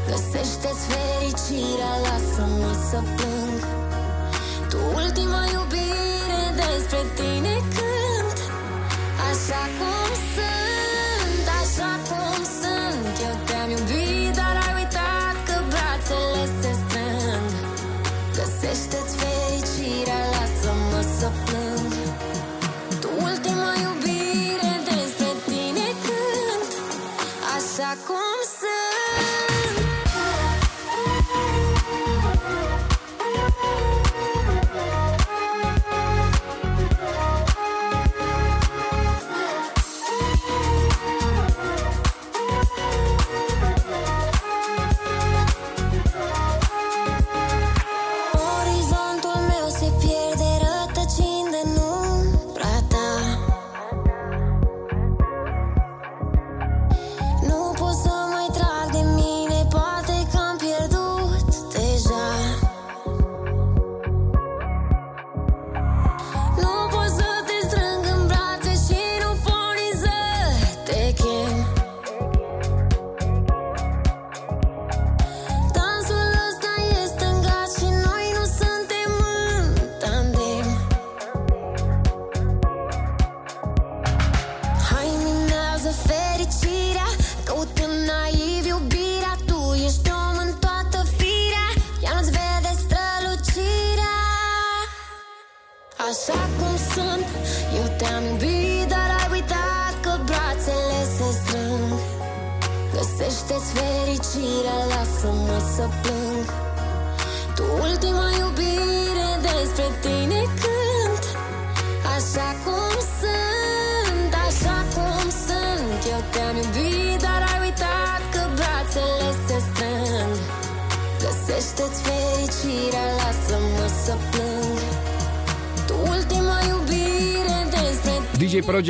[0.10, 3.60] Găsește-ți fericirea Lasă-mă să plâng.
[4.69, 8.38] Tu ultima iubire Despre tine cânt.
[9.30, 10.35] Așa cum sunt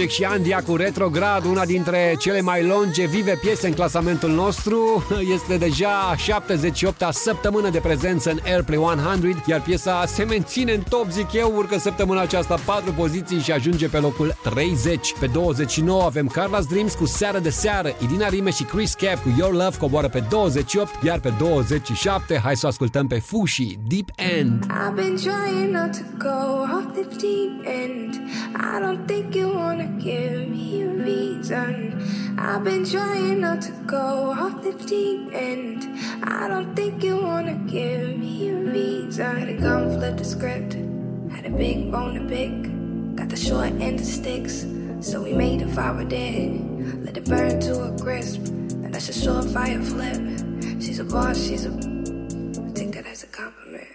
[0.06, 5.06] DJ Project și Andia cu Retrograd, una dintre cele mai longevive piese în clasamentul nostru.
[5.36, 11.10] Este deja 78-a săptămână de prezență în Airplay 100, iar piesa se menține în top,
[11.12, 15.14] zic eu, urcă săptămâna aceasta 4 poziții și ajunge pe locul 30.
[15.20, 19.34] Pe 29 avem Carla's Dreams cu Seară de Seară, Idina Rime și Chris Cap cu
[19.38, 24.10] Your Love coboară pe 28, iar pe 27 hai să o ascultăm pe Fushi, Deep
[24.16, 24.66] End.
[24.66, 28.14] I've been trying not to go off the deep end.
[28.56, 32.38] I don't think you wanna give me a reason.
[32.38, 35.88] I've been trying not to go off the deep end.
[36.24, 39.38] I don't think you wanna give me a reason.
[39.38, 40.74] Had a gun, flip the script.
[41.32, 42.52] Had a big bone to pick.
[43.16, 44.66] Got the short end of sticks.
[45.00, 47.06] So we made a fire dead.
[47.06, 48.48] Let it burn to a crisp.
[48.84, 50.22] And that's a short fire flip.
[50.82, 51.72] She's a boss, she's a.
[52.74, 53.88] Take that as a compliment.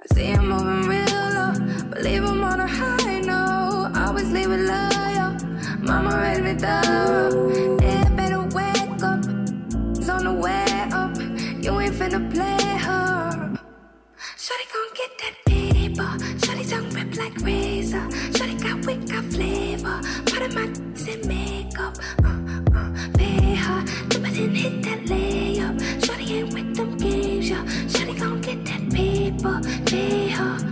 [0.00, 1.04] I say I'm moving real
[1.36, 1.52] low.
[2.00, 3.01] Leave 'em on a high
[6.58, 7.80] Thorough.
[7.80, 9.24] Yeah, better wake up.
[9.96, 11.16] It's on the way up.
[11.62, 13.58] You ain't finna play her.
[14.36, 16.10] Shorty gon' get that paper.
[16.44, 18.06] Shorty tongue rip like razor.
[18.36, 20.00] Shorty got wick, got flavor.
[20.26, 20.64] Part of my
[21.08, 21.96] in makeup.
[22.24, 22.38] Uh,
[22.74, 23.84] uh, pay her.
[24.10, 26.04] It and hit that layup.
[26.04, 27.64] Shorty ain't with them games, yeah.
[27.88, 29.60] Shorty gon' get that paper.
[29.86, 30.71] Pay her.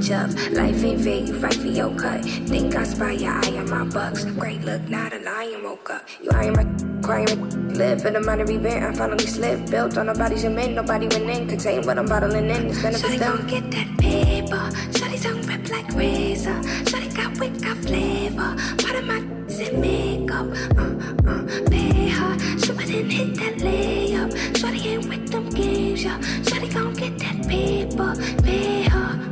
[0.00, 0.52] These folks seem to like this bitch up.
[0.56, 2.24] Life ain't fair, you fight for your cut.
[2.24, 4.24] Think I spy your eye on my bucks.
[4.24, 6.08] Great look, not a lion woke up.
[6.22, 6.64] You eyeing my
[7.02, 8.84] crying, live in a minor event.
[8.84, 9.70] I finally slipped.
[9.70, 11.48] Built on nobody's cement, nobody went in.
[11.48, 12.66] Contain what I'm bottling in.
[12.66, 13.46] It's benefits down.
[13.46, 14.70] get that paper.
[14.92, 16.60] Shawty tongue rip like razor.
[16.84, 18.56] Shawty got wick, got flavor.
[18.78, 20.46] Part of my in makeup.
[20.78, 20.94] Uh,
[21.28, 22.38] uh, pay her.
[22.58, 24.30] She wouldn't hit that layup.
[24.54, 26.18] Shawty ain't with them games, yeah.
[26.18, 28.14] Shawty gon' get that paper.
[28.42, 29.29] Pay her.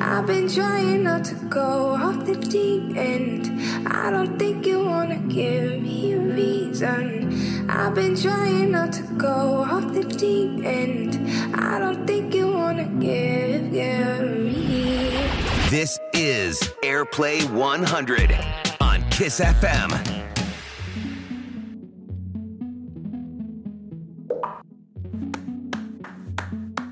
[0.00, 3.50] I've been trying not to go off the deep end.
[3.86, 7.68] I don't think you wanna give me a reason.
[7.68, 11.18] I've been trying not to go off the deep end.
[11.54, 15.28] I don't think you wanna give, give me.
[15.68, 18.38] This is Airplay 100
[18.80, 20.18] on Kiss FM.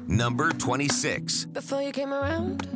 [0.09, 1.45] Number 26.
[1.47, 2.76] Before you came around,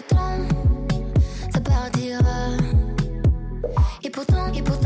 [0.00, 1.04] du temps,
[1.52, 2.56] ça partira.
[4.02, 4.79] Et pourtant, et pourtant,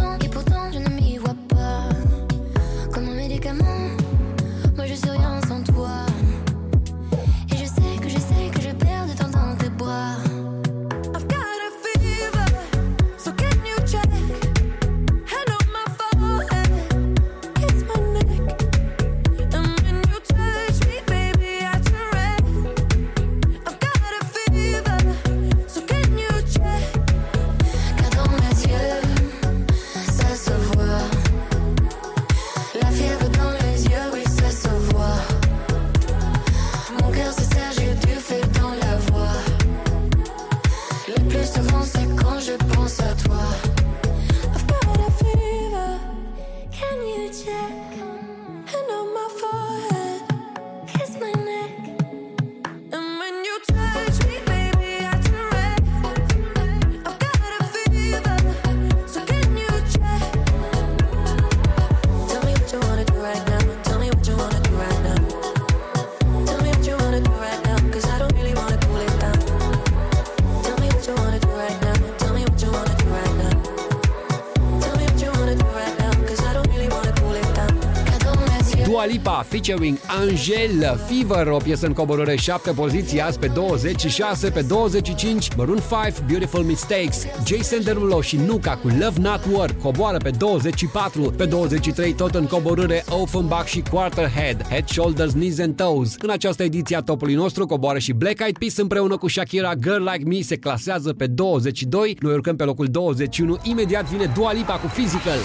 [79.64, 85.78] featuring Angel Fever, o piesă în coborâre 7 poziții azi pe 26, pe 25 Maroon
[86.04, 91.44] 5 Beautiful Mistakes, Jason Derulo și Nuka cu Love Not Work coboară pe 24, pe
[91.44, 96.14] 23 tot în coborâre Offenbach și Quarterhead, Head, Shoulders, Knees and Toes.
[96.18, 100.10] În această ediție a topului nostru coboară și Black Eyed Peas împreună cu Shakira Girl
[100.12, 104.74] Like Me se clasează pe 22, noi urcăm pe locul 21, imediat vine Dua Lipa
[104.74, 105.38] cu Physical.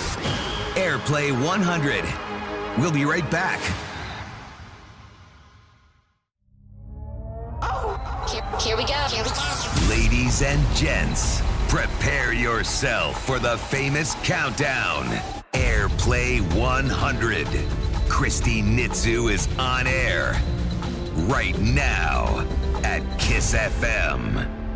[0.75, 1.67] Airplay 100.
[2.77, 3.88] We'll be right back.
[8.61, 8.93] Here, we go.
[8.93, 9.89] Here we go.
[9.89, 15.05] Ladies and gents, prepare yourself for the famous countdown.
[15.53, 17.47] Airplay 100.
[18.09, 20.41] Cristi Nitzu is on air
[21.27, 22.45] right now
[22.83, 24.68] at Kiss FM.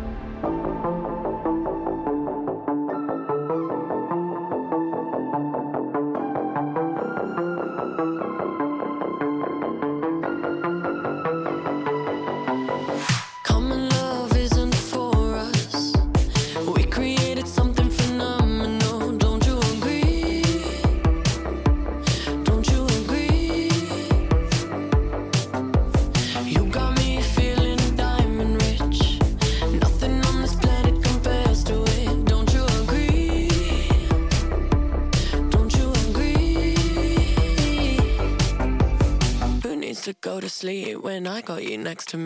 [41.94, 42.23] next to me.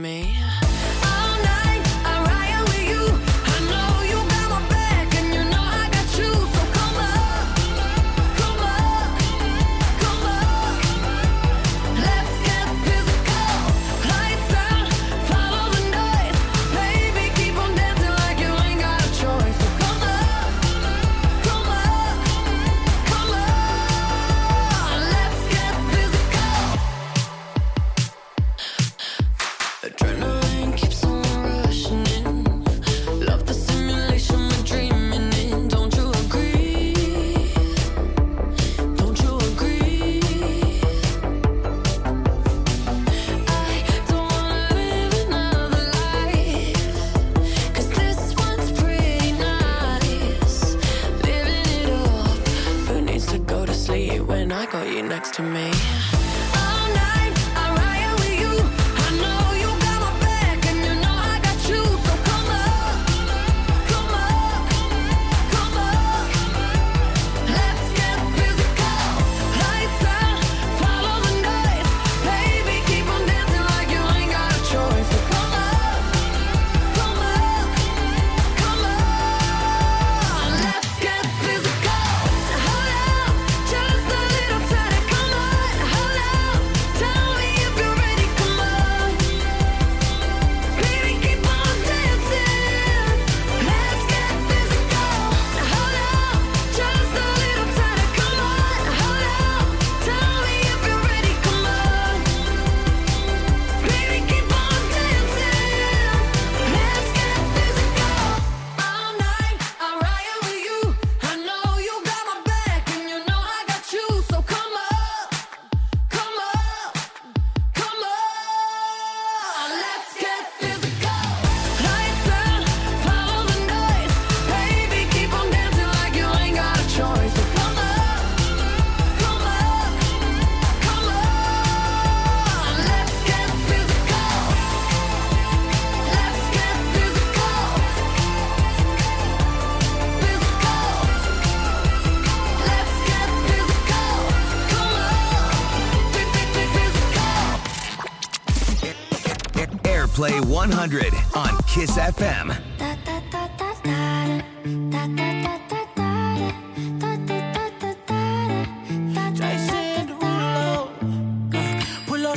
[150.78, 152.55] 100 on Kiss FM.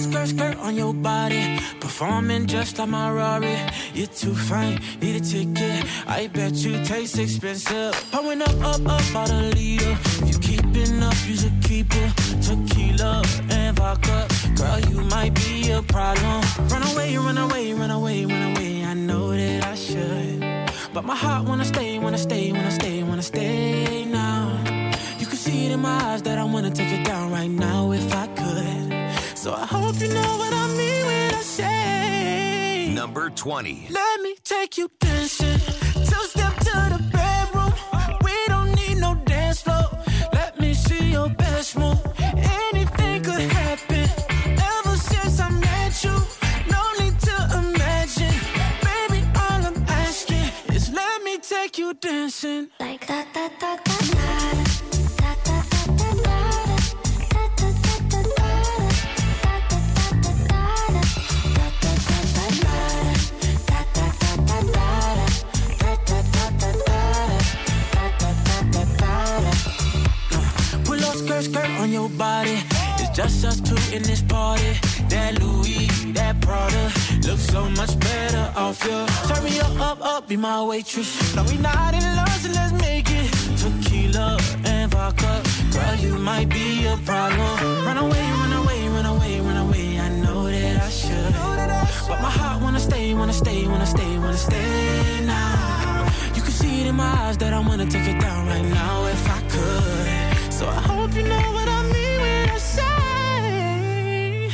[0.02, 3.56] Skirt, skirt on your body, performing just like my Rari.
[3.94, 5.86] You're too fine, need a ticket.
[6.08, 7.81] I bet you taste expensive.
[33.62, 34.01] money.
[97.42, 100.54] that I wanna take it down right now if I could.
[100.54, 104.52] So I hope you know what I mean when I say,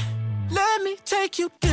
[0.50, 1.67] let me take you down.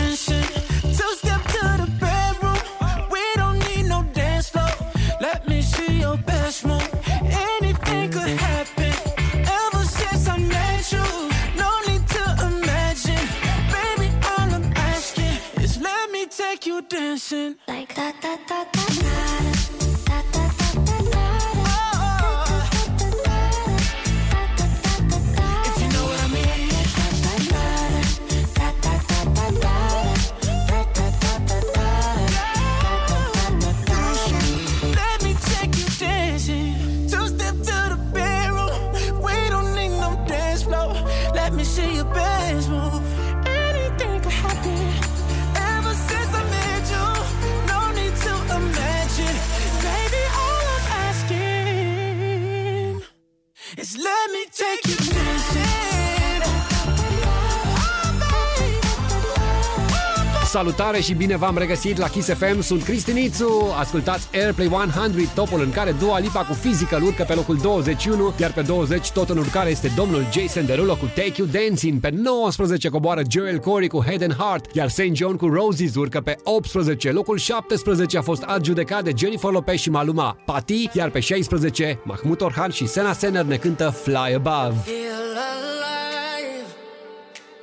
[60.64, 65.70] Salutare și bine v-am regăsit la Kiss FM, sunt Cristinițu, ascultați Airplay 100, topul în
[65.70, 69.70] care Dua Lipa cu Physical urcă pe locul 21, iar pe 20 tot în urcare
[69.70, 74.22] este domnul Jason Derulo cu Take You Dancing, pe 19 coboară Joel Corey cu Head
[74.22, 75.12] and Heart, iar St.
[75.12, 79.90] John cu Roses urcă pe 18, locul 17 a fost adjudecat de Jennifer Lopez și
[79.90, 84.76] Maluma Pati, iar pe 16 Mahmut Orhan și Sena Sener ne cântă Fly Above.
[84.84, 86.66] feel alive.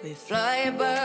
[0.03, 1.00] We fly above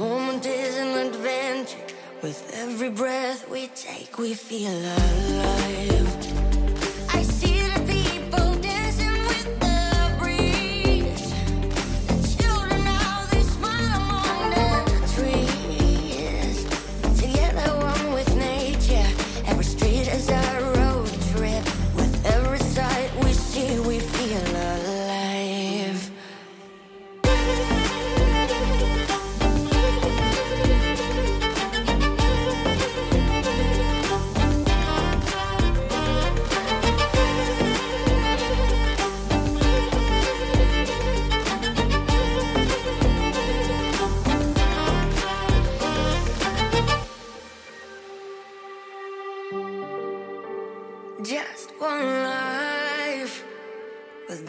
[0.00, 1.76] moment is an adventure.
[2.22, 6.29] With every breath we take, we feel alive.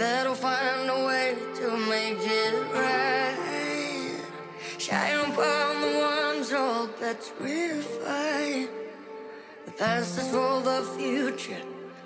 [0.01, 4.17] That'll find a way to make it right.
[4.79, 8.69] Shine upon the ones all petrified.
[9.65, 11.63] The past is for the future.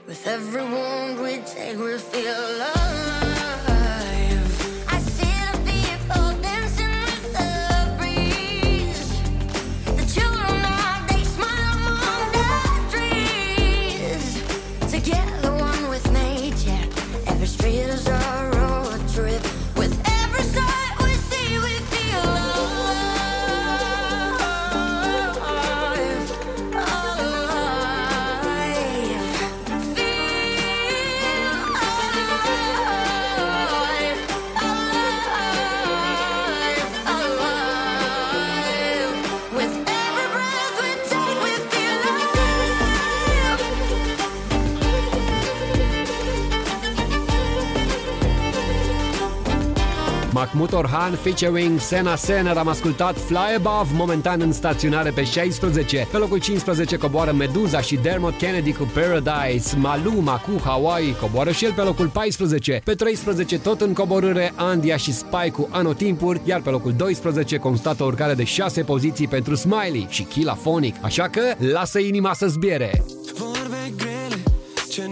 [0.08, 3.35] With every wound we take, we feel alive.
[50.56, 56.08] Mahmut Orhan featuring Sena Sener am ascultat Fly Above, momentan în staționare pe 16.
[56.12, 61.66] Pe locul 15 coboară Meduza și Dermot Kennedy cu Paradise, Maluma cu Hawaii coboară și
[61.66, 62.82] el pe locul 14.
[62.84, 68.04] Pe 13 tot în coborâre Andia și Spy cu Anotimpuri, iar pe locul 12 constată
[68.04, 70.96] o urcare de 6 poziții pentru Smiley și Killa Phonic.
[71.02, 73.04] Așa că lasă inima să zbiere.
[73.34, 74.44] Vorbe grele
[74.90, 75.10] ce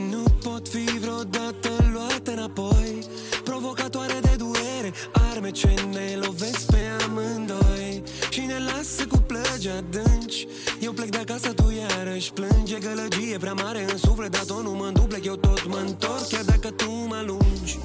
[11.09, 14.71] plec de acasă, tu iarăși plângi E gălăgie prea mare în suflet, dar tot nu
[14.71, 17.79] mă duplec Eu tot mă întorc, chiar dacă tu mă alungi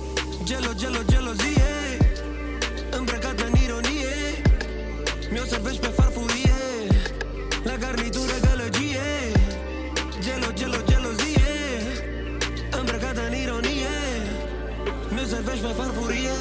[0.45, 1.73] Gelo, gelo, gelozie.
[2.99, 4.15] Îmbrăcată în ironie
[5.33, 6.61] Mi-o servești pe farfurie.
[7.65, 9.09] La garnitură gălăgie
[10.25, 11.53] Gelo, gelo, gelozie.
[12.79, 13.97] Îmbrăcată în ironie
[15.15, 16.37] Mi-o servești pe farfurie.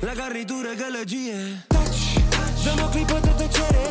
[0.00, 1.38] La garnitură gălăgie.
[1.66, 2.04] Taci,
[2.64, 3.84] dăm o clipă de tăcere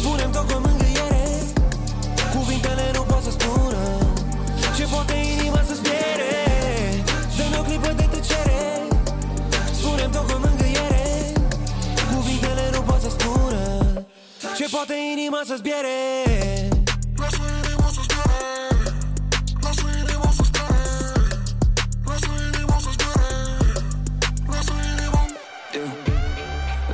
[0.00, 1.24] Spune-mi tot cu mângâiere
[2.34, 3.82] Cuvintele nu pot să spună
[4.76, 6.32] Ce poate inima să-ți piere.
[7.36, 8.62] Dă-mi o clipă de tăcere
[9.72, 11.32] Spune-mi tot cu mângâiere
[12.14, 13.62] Cuvintele nu pot să spună
[14.56, 15.98] Ce poate inima să-ți piere.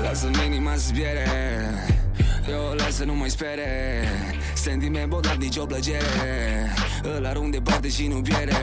[0.02, 1.95] Lasă-mi inima să zbiere
[2.48, 3.68] Eu o las să nu mai spere.
[4.54, 6.74] Sentiment bogat, nicio plăcere.
[7.16, 8.56] Îl arunc departe și nu pierde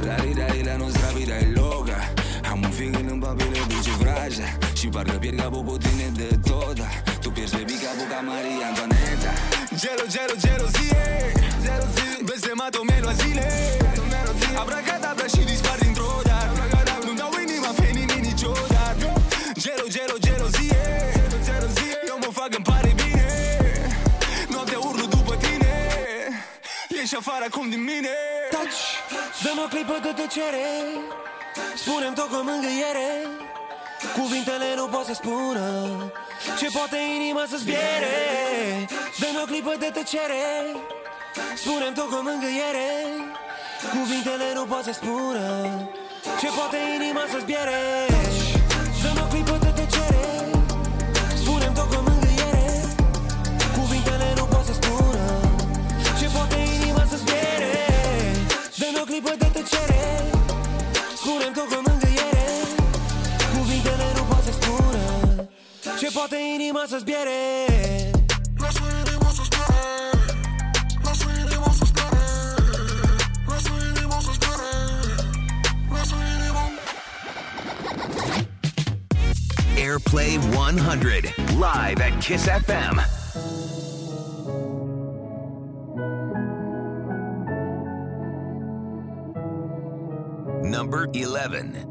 [0.00, 2.12] La vida y la nostra vida e loca
[2.50, 4.48] Am un feeling în papire duce vraja
[4.78, 6.78] Și parcă pierd capul cu tine de tot
[7.20, 9.32] Tu pierzi baby capul ca Maria Antoaneta.
[9.82, 11.04] Gelo, gelo, gelozie.
[12.28, 13.46] Blestemato me lo zile.
[14.62, 16.92] Abracadabra și dispar dintr-o dată.
[17.04, 19.06] Nu-mi dau inima pe nimic niciodată.
[19.62, 20.75] Gelo, gelo, gelozie
[27.06, 28.14] și afară acum din mine.
[28.50, 28.82] Taci,
[29.42, 30.66] dă-mi o clipă de tăcere
[31.74, 33.10] Spune-mi tot cu mângâiere.
[34.18, 35.66] Cuvintele nu pot să spună
[36.58, 38.16] Ce poate inima să zbiere.
[39.20, 40.44] Dă-mi o clipă de tăcere
[41.56, 42.90] Spune-mi tot cu mângâiere.
[43.96, 45.46] Cuvintele nu pot să spună
[46.40, 47.80] Ce poate inima să zbiere
[59.22, 60.30] Tăcere
[61.16, 62.48] Spune-mi cu mângâiere
[63.54, 64.22] Cuvintele nu
[66.00, 67.40] Ce poate inima să zbiere
[68.58, 69.84] Lasă inima să zbiere
[71.02, 72.24] Lasă inima să zbiere
[73.48, 74.70] Lasă inima să zbiere
[75.92, 76.64] Lasă inima
[79.76, 81.34] Airplay 100,
[81.64, 83.15] live at Kiss FM.
[90.76, 91.86] Number 11.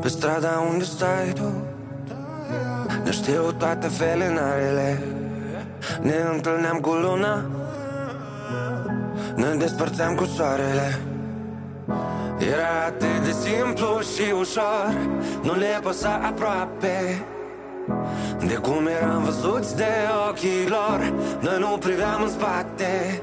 [0.00, 1.52] Pe strada unde stai tu
[3.04, 5.02] Ne știu toate felinarele.
[6.02, 7.44] Ne întâlneam cu luna
[9.34, 10.98] Ne despărțeam cu soarele.
[12.38, 14.94] Era atât de simplu și ușor
[15.42, 17.24] Nu le păsa aproape.
[18.46, 19.92] De cum eram văzuți de
[20.28, 23.22] ochii lor Noi nu priveam în spate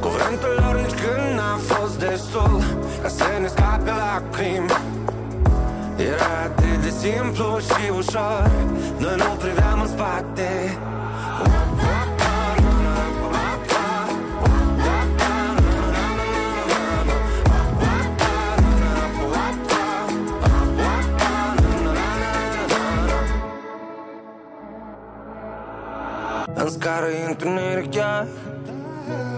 [0.00, 2.62] Cuvântul lor nici când n-a fost destul
[3.02, 4.70] Ca să ne scape lacrimi
[5.96, 8.50] Era atât de simplu și ușor
[8.98, 10.78] Noi nu priveam în spate.
[26.54, 28.26] În scară e întuneric chiar.
[28.26, 29.37] Și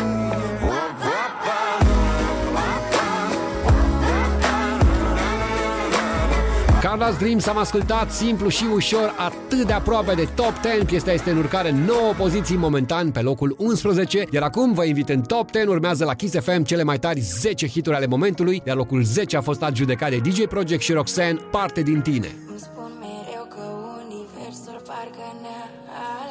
[6.91, 10.85] Carla's Dreams am ascultat simplu și ușor, atât de aproape de top 10.
[10.85, 15.21] Piesa este în urcare 9 poziții momentan pe locul 11, iar acum vă invit în
[15.21, 15.67] top 10.
[15.69, 19.41] Urmează la Kiss FM cele mai tari 10 hituri ale momentului, iar locul 10 a
[19.41, 22.35] fost adjudecat de DJ Project și Roxanne, parte din tine.
[22.47, 23.63] Îmi spun mereu că
[24.03, 25.67] universul parcă ne-a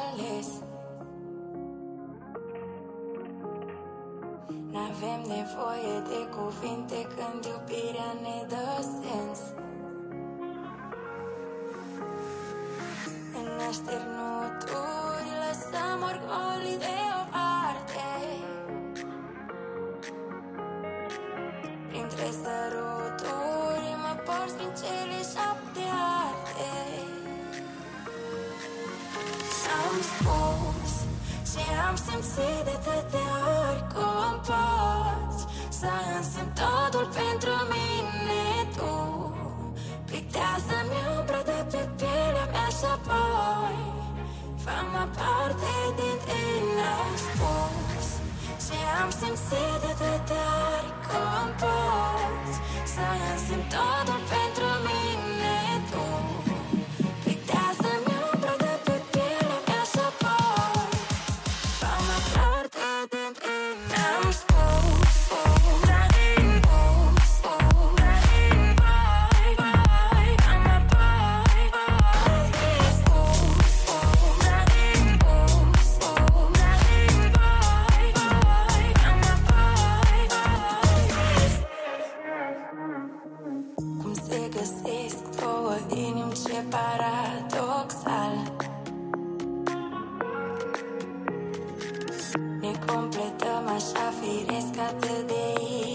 [0.09, 0.47] ales
[4.71, 7.60] N-avem nevoie de cuvinte când iubirea
[13.61, 17.23] În așternuturi lăsăm orgolii de o
[17.65, 18.11] arte
[21.89, 25.83] Printre săruturi mă porți prin cele șapte
[26.25, 26.71] arte.
[29.81, 30.93] Am spus
[31.51, 33.31] și am simțit de atâtea
[33.61, 35.41] ori cum poți
[35.79, 38.43] Să însemn totul pentru mine
[38.75, 39.30] tu
[40.11, 43.77] Pictează-mi umbra de pe pielea mea și apoi
[44.63, 46.93] Fama parte din tine.
[47.23, 48.07] Spus
[48.65, 52.55] ce am simțit de tare cum poți
[52.93, 55.57] Să însemn totul pentru mine.
[55.91, 56.30] Tu
[94.89, 95.90] de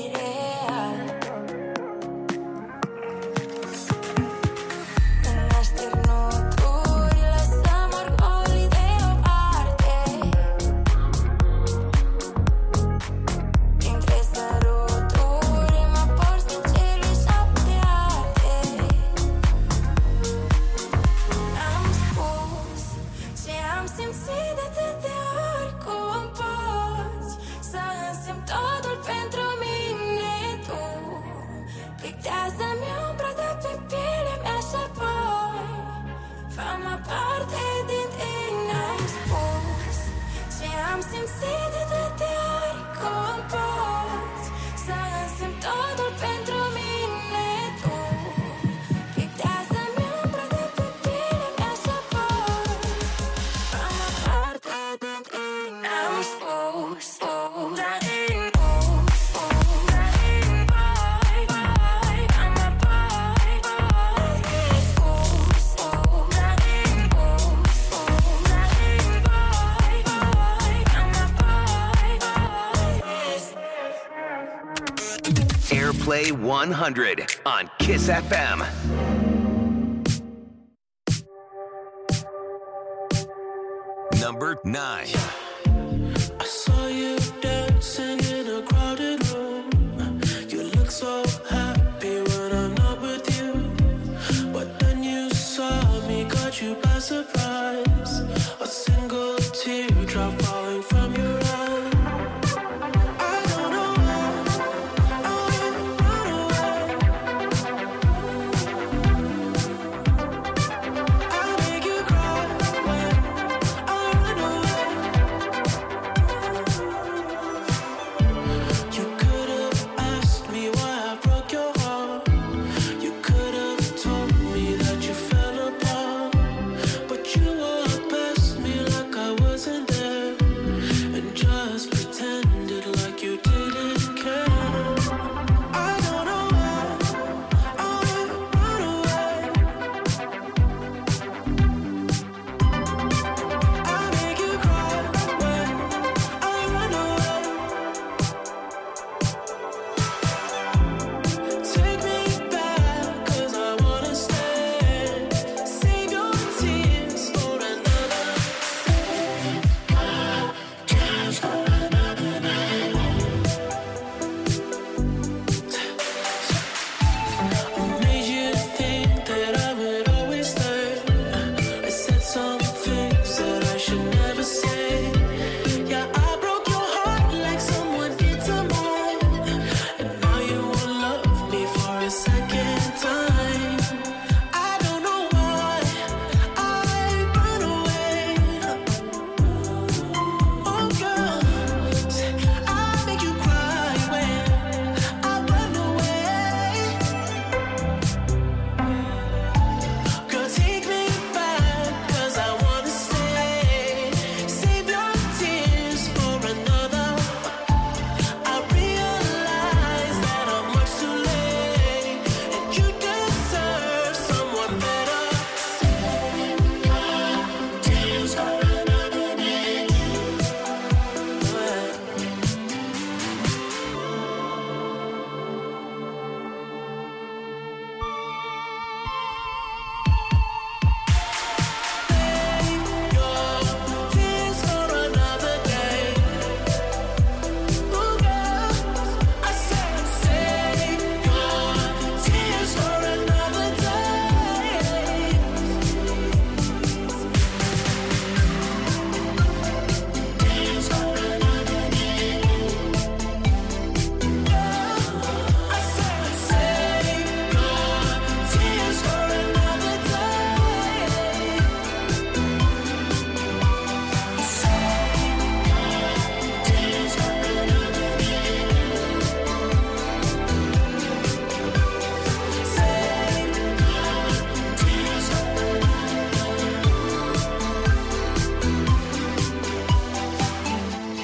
[76.32, 78.85] One hundred on Kiss FM.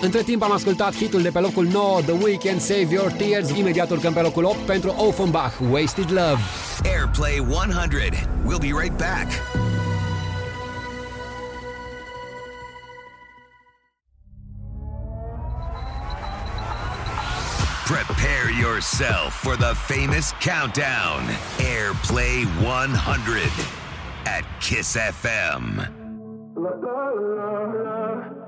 [0.03, 3.51] Între timp am ascultat hitul de pe locul 9, The Weeknd, Save Your Tears.
[3.51, 6.39] Imediat urcăm pe locul 8 pentru Ofenbach, Wasted Love.
[6.85, 8.29] Airplay 100.
[8.45, 9.27] We'll be right back.
[17.87, 21.21] Prepare yourself for the famous countdown.
[21.59, 23.51] Airplay 100
[24.25, 26.01] at Kiss FM.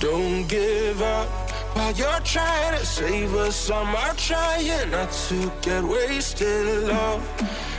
[0.00, 1.28] don't give up.
[1.76, 6.88] While you're trying to save us, I'm trying not to get wasted.
[6.88, 7.22] Love,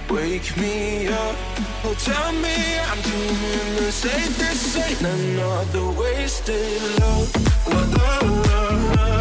[0.09, 1.35] wake me up.
[1.83, 2.57] Oh, tell me
[2.89, 3.91] I'm doing the.
[3.91, 7.29] This ain't another wasted love,
[7.67, 9.20] love, love, love,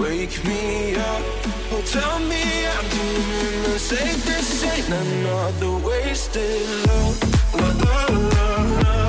[0.00, 1.22] wake me up.
[1.72, 3.78] Oh, tell me I'm doing the.
[4.24, 7.16] This ain't another wasted love.
[7.54, 8.99] Love, love, love,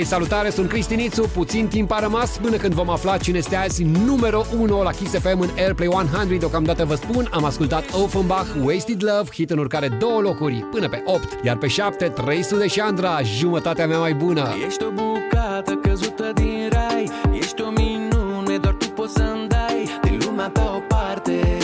[0.00, 1.28] Hei, salutare, sunt Cristinițu.
[1.28, 5.18] Puțin timp a rămas până când vom afla cine este azi numero 1 la Kiss
[5.18, 6.36] FM în Airplay 100.
[6.38, 11.02] Deocamdată vă spun, am ascultat Offenbach, Wasted Love, hit în urcare două locuri până pe
[11.04, 14.54] 8, iar pe 7, 300 de Chandra, jumătatea mea mai bună.
[14.66, 20.20] Ești o bucată căzută din rai Ești o minune, doar tu poți să-mi dai Din
[20.26, 21.58] lumea ta o parte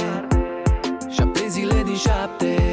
[1.11, 2.66] Șapte zile din șapte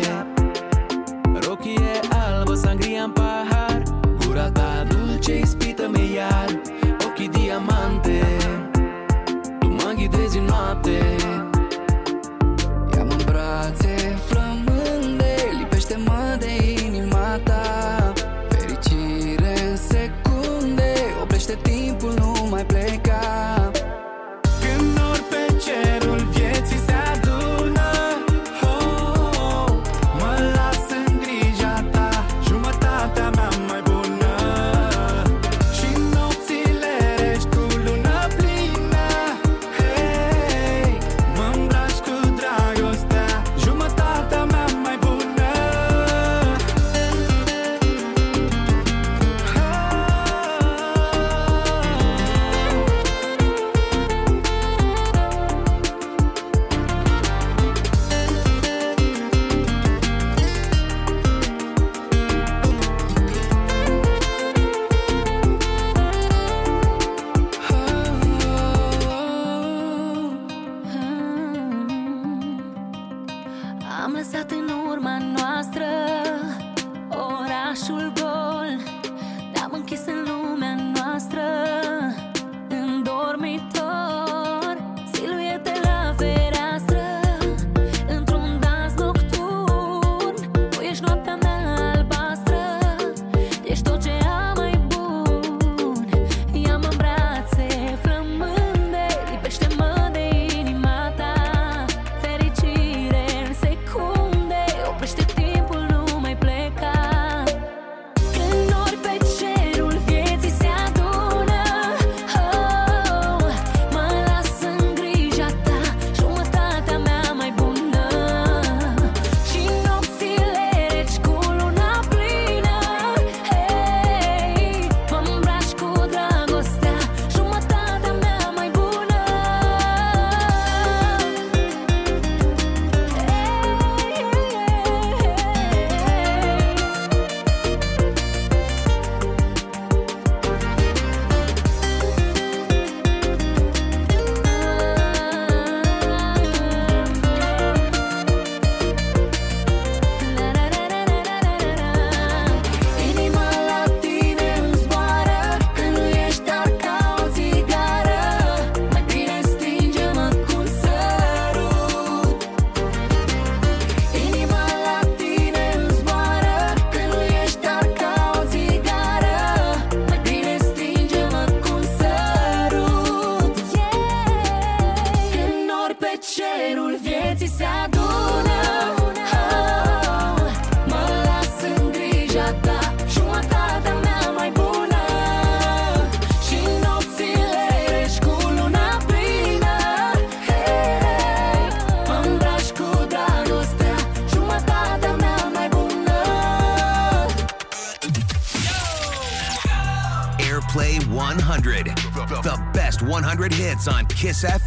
[204.24, 204.62] Kiss FM.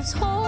[0.00, 0.39] leaves.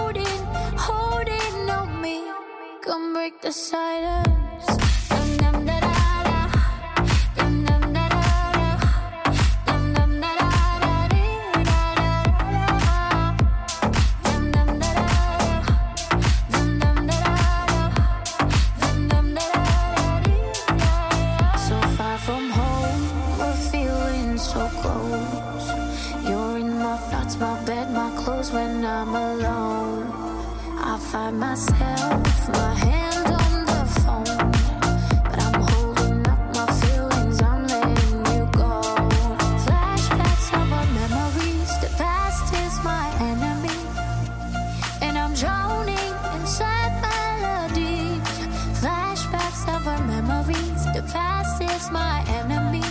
[51.83, 52.81] keeps my enemy.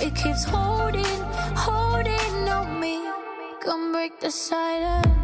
[0.00, 1.04] It keeps holding,
[1.54, 3.06] holding on me.
[3.60, 5.15] Come break the silence.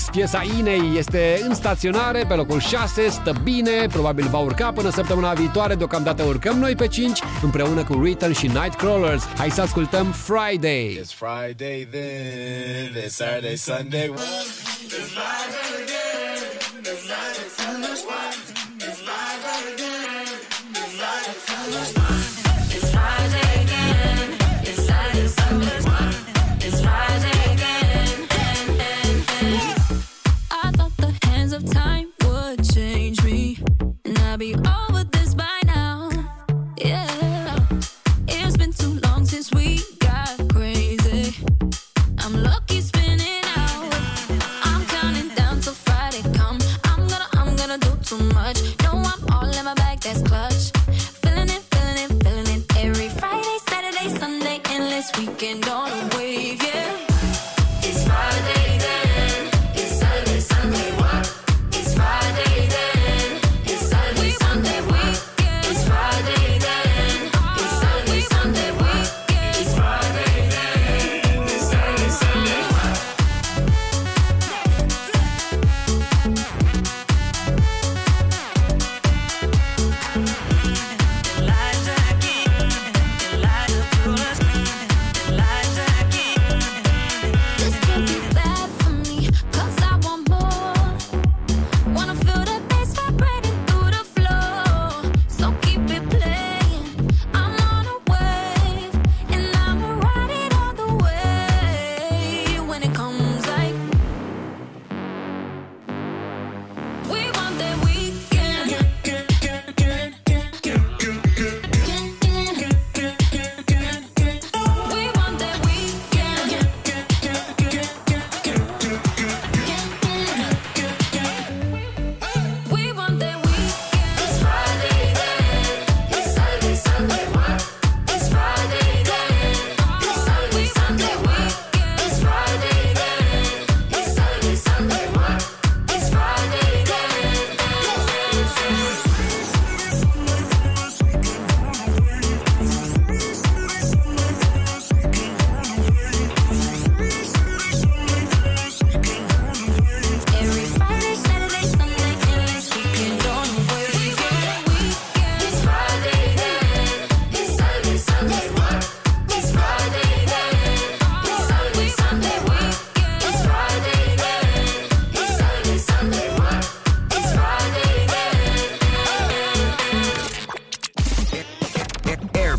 [0.00, 4.90] Relax, piesa Inei este în staționare, pe locul 6, stă bine, probabil va urca până
[4.90, 9.24] săptămâna viitoare, deocamdată urcăm noi pe 5, împreună cu Return și Nightcrawlers.
[9.36, 11.00] Hai să ascultăm Friday!
[11.02, 14.12] It's Friday then, it's Saturday, Sunday...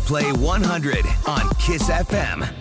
[0.02, 2.52] Airplay 100 on Kiss FM.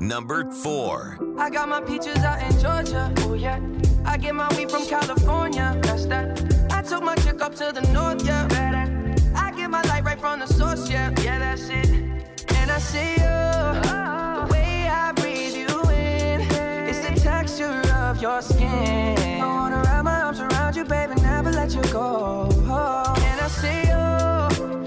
[0.00, 1.18] Number 4.
[1.38, 3.12] I got my peaches out in Georgia.
[3.18, 3.60] Oh yeah.
[4.04, 5.78] I get my weed from California.
[5.82, 6.72] That's that.
[6.72, 8.26] I took my chick up to the north.
[8.26, 8.48] Yeah.
[8.48, 9.14] Better.
[9.36, 10.90] I get my light right from the source.
[10.90, 11.14] Yeah.
[11.22, 11.88] Yeah, that's it.
[12.56, 13.18] And I see you.
[13.18, 16.40] The way I breathe you in.
[16.88, 17.83] It's the texture
[18.24, 19.18] your skin.
[19.42, 21.14] I wanna wrap my arms around you, baby.
[21.16, 22.48] Never let you go.
[23.28, 24.06] And I see you.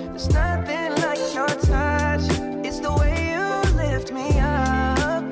[0.09, 2.25] There's nothing like your touch.
[2.65, 5.23] It's the way you lift me up.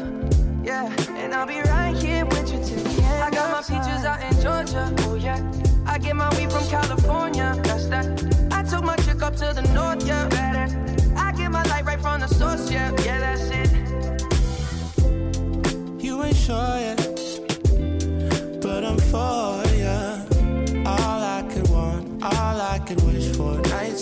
[0.63, 0.85] Yeah,
[1.17, 3.23] and I'll be right here with you till the end.
[3.23, 4.93] I got my peaches out in Georgia.
[5.07, 5.41] Oh yeah.
[5.87, 7.59] I get my weed from California.
[7.63, 8.05] That's that.
[8.51, 10.05] I took my chick up to the north.
[10.05, 10.67] Yeah, better.
[11.17, 12.69] I get my light right from the source.
[12.69, 13.71] Yeah, yeah, that's it.
[16.03, 16.99] You ain't sure yet,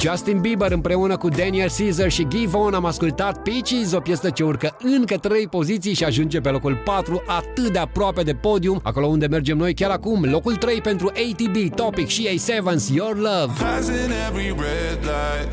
[0.00, 4.76] Justin Bieber împreună cu Daniel Caesar și Givon am ascultat Peaches, o piesă ce urcă
[4.82, 9.26] încă 3 poziții și ajunge pe locul 4, atât de aproape de podium, acolo unde
[9.26, 10.24] mergem noi chiar acum.
[10.24, 13.52] Locul 3 pentru ATB, Topic și A7's Your Love.
[13.58, 15.50] Passing every red light.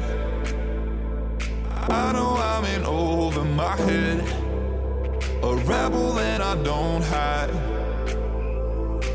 [1.90, 4.24] I know I'm in over my head.
[5.42, 7.54] A rebel that I don't hide.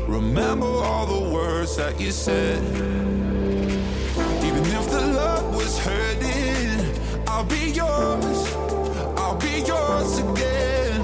[0.07, 2.59] Remember all the words that you said.
[5.61, 6.79] Was hurting,
[7.27, 8.39] I'll be yours.
[9.17, 11.01] I'll be yours again.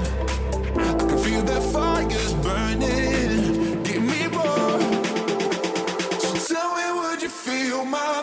[0.76, 3.82] I can feel that fire's burning.
[3.84, 4.80] Give me more.
[6.22, 8.22] So tell me, would you feel my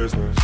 [0.00, 0.39] Business.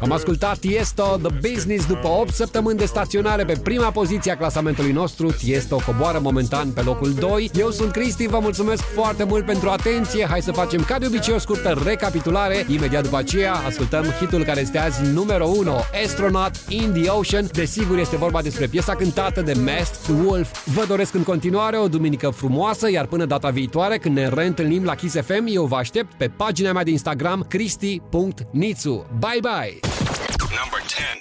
[0.00, 4.92] Am ascultat Tiesto The Business după 8 săptămâni de staționare pe prima poziție a clasamentului
[4.92, 5.30] nostru.
[5.30, 7.50] Tiesto coboară momentan pe locul 2.
[7.54, 10.26] Eu sunt Cristi, vă mulțumesc foarte mult pentru atenție.
[10.26, 12.66] Hai să facem ca de obicei o scurtă recapitulare.
[12.68, 15.72] Imediat după aceea ascultăm hitul care este azi numărul 1,
[16.04, 17.48] Astronaut in the Ocean.
[17.52, 20.66] Desigur este vorba despre piesa cântată de Masked Wolf.
[20.66, 24.94] Vă doresc în continuare o duminică frumoasă, iar până data viitoare când ne reîntâlnim la
[24.94, 29.06] Kiss FM, eu vă aștept pe pagina mea de Instagram cristi.nițu.
[29.18, 29.51] Bye bye!
[29.52, 31.18] Number 10.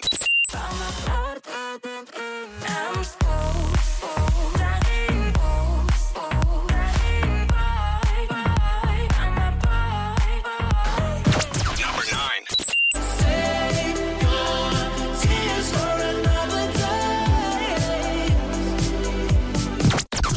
[11.75, 12.45] Number 9.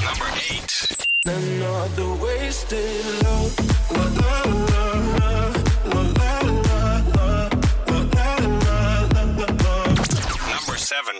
[0.02, 0.96] Number 8.
[1.26, 3.63] Another wasted love.
[11.02, 11.18] 7.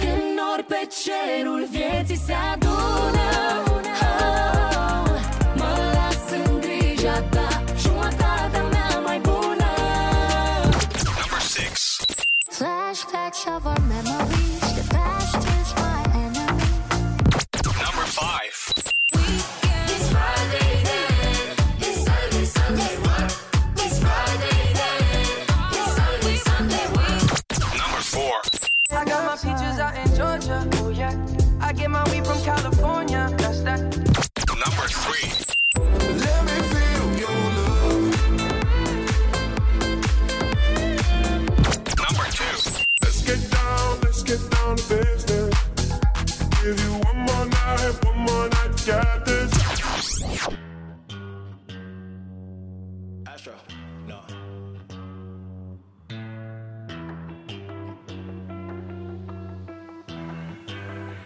[0.00, 3.28] Când nori pe cerul vieții se adună
[3.66, 3.90] oh,
[5.54, 9.70] Mă las în grija ta, jumătatea mea mai bună
[11.04, 11.70] Number 6.
[12.50, 14.37] Flashbacks of our memories.
[34.88, 35.28] One one.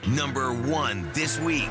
[0.08, 1.70] Number 1 this week.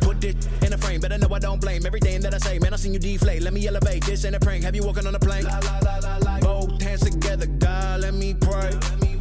[0.23, 2.59] it in a frame, better know I don't blame everything that I say.
[2.59, 3.41] Man, I seen you deflate.
[3.41, 4.05] Let me elevate.
[4.05, 4.63] This ain't a prank.
[4.63, 5.45] Have you walking on a plane?
[6.41, 8.71] Both hands together, God, let me pray.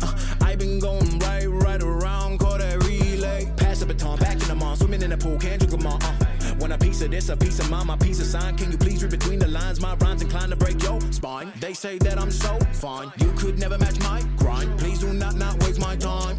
[0.03, 3.51] Uh, I been going right, right around, call that relay.
[3.57, 5.99] Pass the baton, back in the mall, swimming in the pool, can't drink them all.
[6.03, 6.31] Uh.
[6.59, 8.57] When a piece of this, a piece of mine, my piece of sign.
[8.57, 9.81] Can you please read between the lines?
[9.81, 11.53] My rhymes inclined to break your spine.
[11.59, 13.11] They say that I'm so fine.
[13.17, 14.79] You could never match my grind.
[14.79, 16.39] Please do not not waste my time.